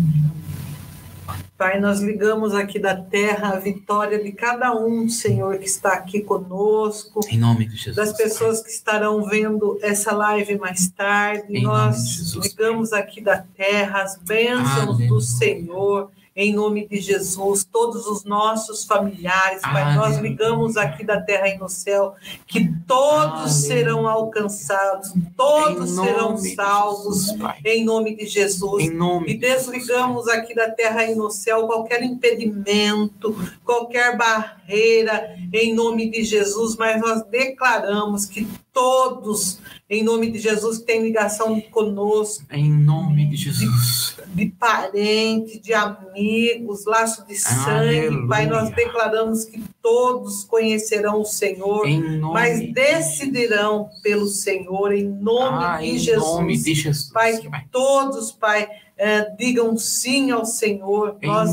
[1.57, 6.21] Pai, nós ligamos aqui da terra a vitória de cada um, Senhor, que está aqui
[6.21, 7.21] conosco.
[7.27, 7.95] Em nome de Jesus.
[7.95, 11.57] Das pessoas que estarão vendo essa live mais tarde.
[11.57, 15.07] Em nós ligamos aqui da terra as bênçãos Aleluia.
[15.07, 21.19] do Senhor em nome de Jesus, todos os nossos familiares, Pai, nós ligamos aqui da
[21.19, 22.13] terra e no céu,
[22.45, 28.83] que todos serão alcançados, todos serão salvos, Jesus, em nome de Jesus.
[28.83, 33.35] Em nome e desligamos aqui da terra e no céu qualquer impedimento,
[33.65, 38.47] qualquer barreira, em nome de Jesus, mas nós declaramos que
[38.77, 39.57] todos,
[39.89, 42.45] em nome de Jesus, que tem ligação conosco.
[42.51, 44.15] Em nome de Jesus.
[44.27, 47.71] De, de parente, de amigos, laço de sangue.
[47.71, 48.27] Aleluia.
[48.27, 51.87] Pai, nós declaramos que todos conhecerão o Senhor,
[52.31, 56.23] mas decidirão pelo Senhor, em nome, ah, de, em Jesus.
[56.23, 57.11] nome de Jesus.
[57.11, 61.17] Pai, que todos, Pai é, digam sim ao Senhor.
[61.21, 61.51] Em nós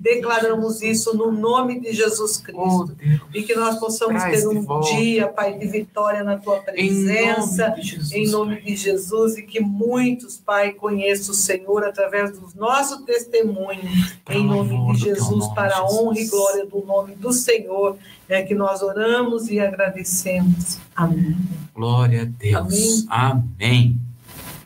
[0.00, 2.94] declaramos isso no nome de Jesus Cristo.
[2.94, 7.70] Oh, e que nós possamos ter um dia, Pai, de vitória na tua presença, em
[7.70, 12.46] nome, Jesus, em nome de Jesus, e que muitos, Pai, conheçam o Senhor através do
[12.54, 13.80] nosso testemunho,
[14.28, 17.96] em nome de Jesus, nome, para a honra e glória do nome do Senhor.
[18.28, 20.78] É que nós oramos e agradecemos.
[20.94, 21.36] Amém.
[21.74, 23.06] Glória a Deus.
[23.08, 24.00] Amém.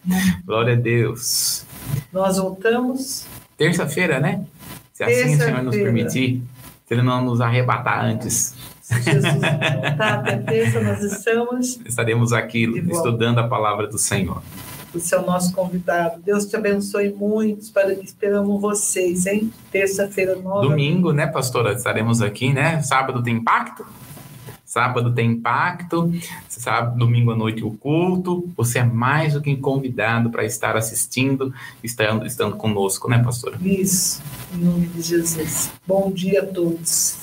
[0.04, 0.40] Amém.
[0.46, 1.66] Glória a Deus.
[2.12, 3.26] Nós voltamos.
[3.57, 4.45] Terça-feira, né?
[4.93, 6.43] Se assim o Senhor nos permitir,
[6.86, 8.55] se Ele não nos arrebatar antes.
[8.80, 11.80] Se Jesus voltar até terça, nós estamos.
[11.86, 14.43] Estaremos aqui estudando a palavra do Senhor.
[14.93, 16.20] Você é o nosso convidado.
[16.20, 17.62] Deus te abençoe muito.
[18.03, 19.53] Esperamos vocês, hein?
[19.70, 20.68] Terça-feira nova.
[20.68, 21.72] Domingo, né, pastora?
[21.74, 22.82] Estaremos aqui, né?
[22.82, 23.86] Sábado tem impacto?
[24.70, 26.14] Sábado tem impacto,
[26.48, 28.48] sábado, domingo à noite o culto.
[28.56, 31.52] Você é mais do que convidado para estar assistindo,
[31.82, 33.58] estando, estando conosco, né, pastora?
[33.60, 34.22] Isso,
[34.54, 35.72] em nome de Jesus.
[35.84, 37.19] Bom dia a todos.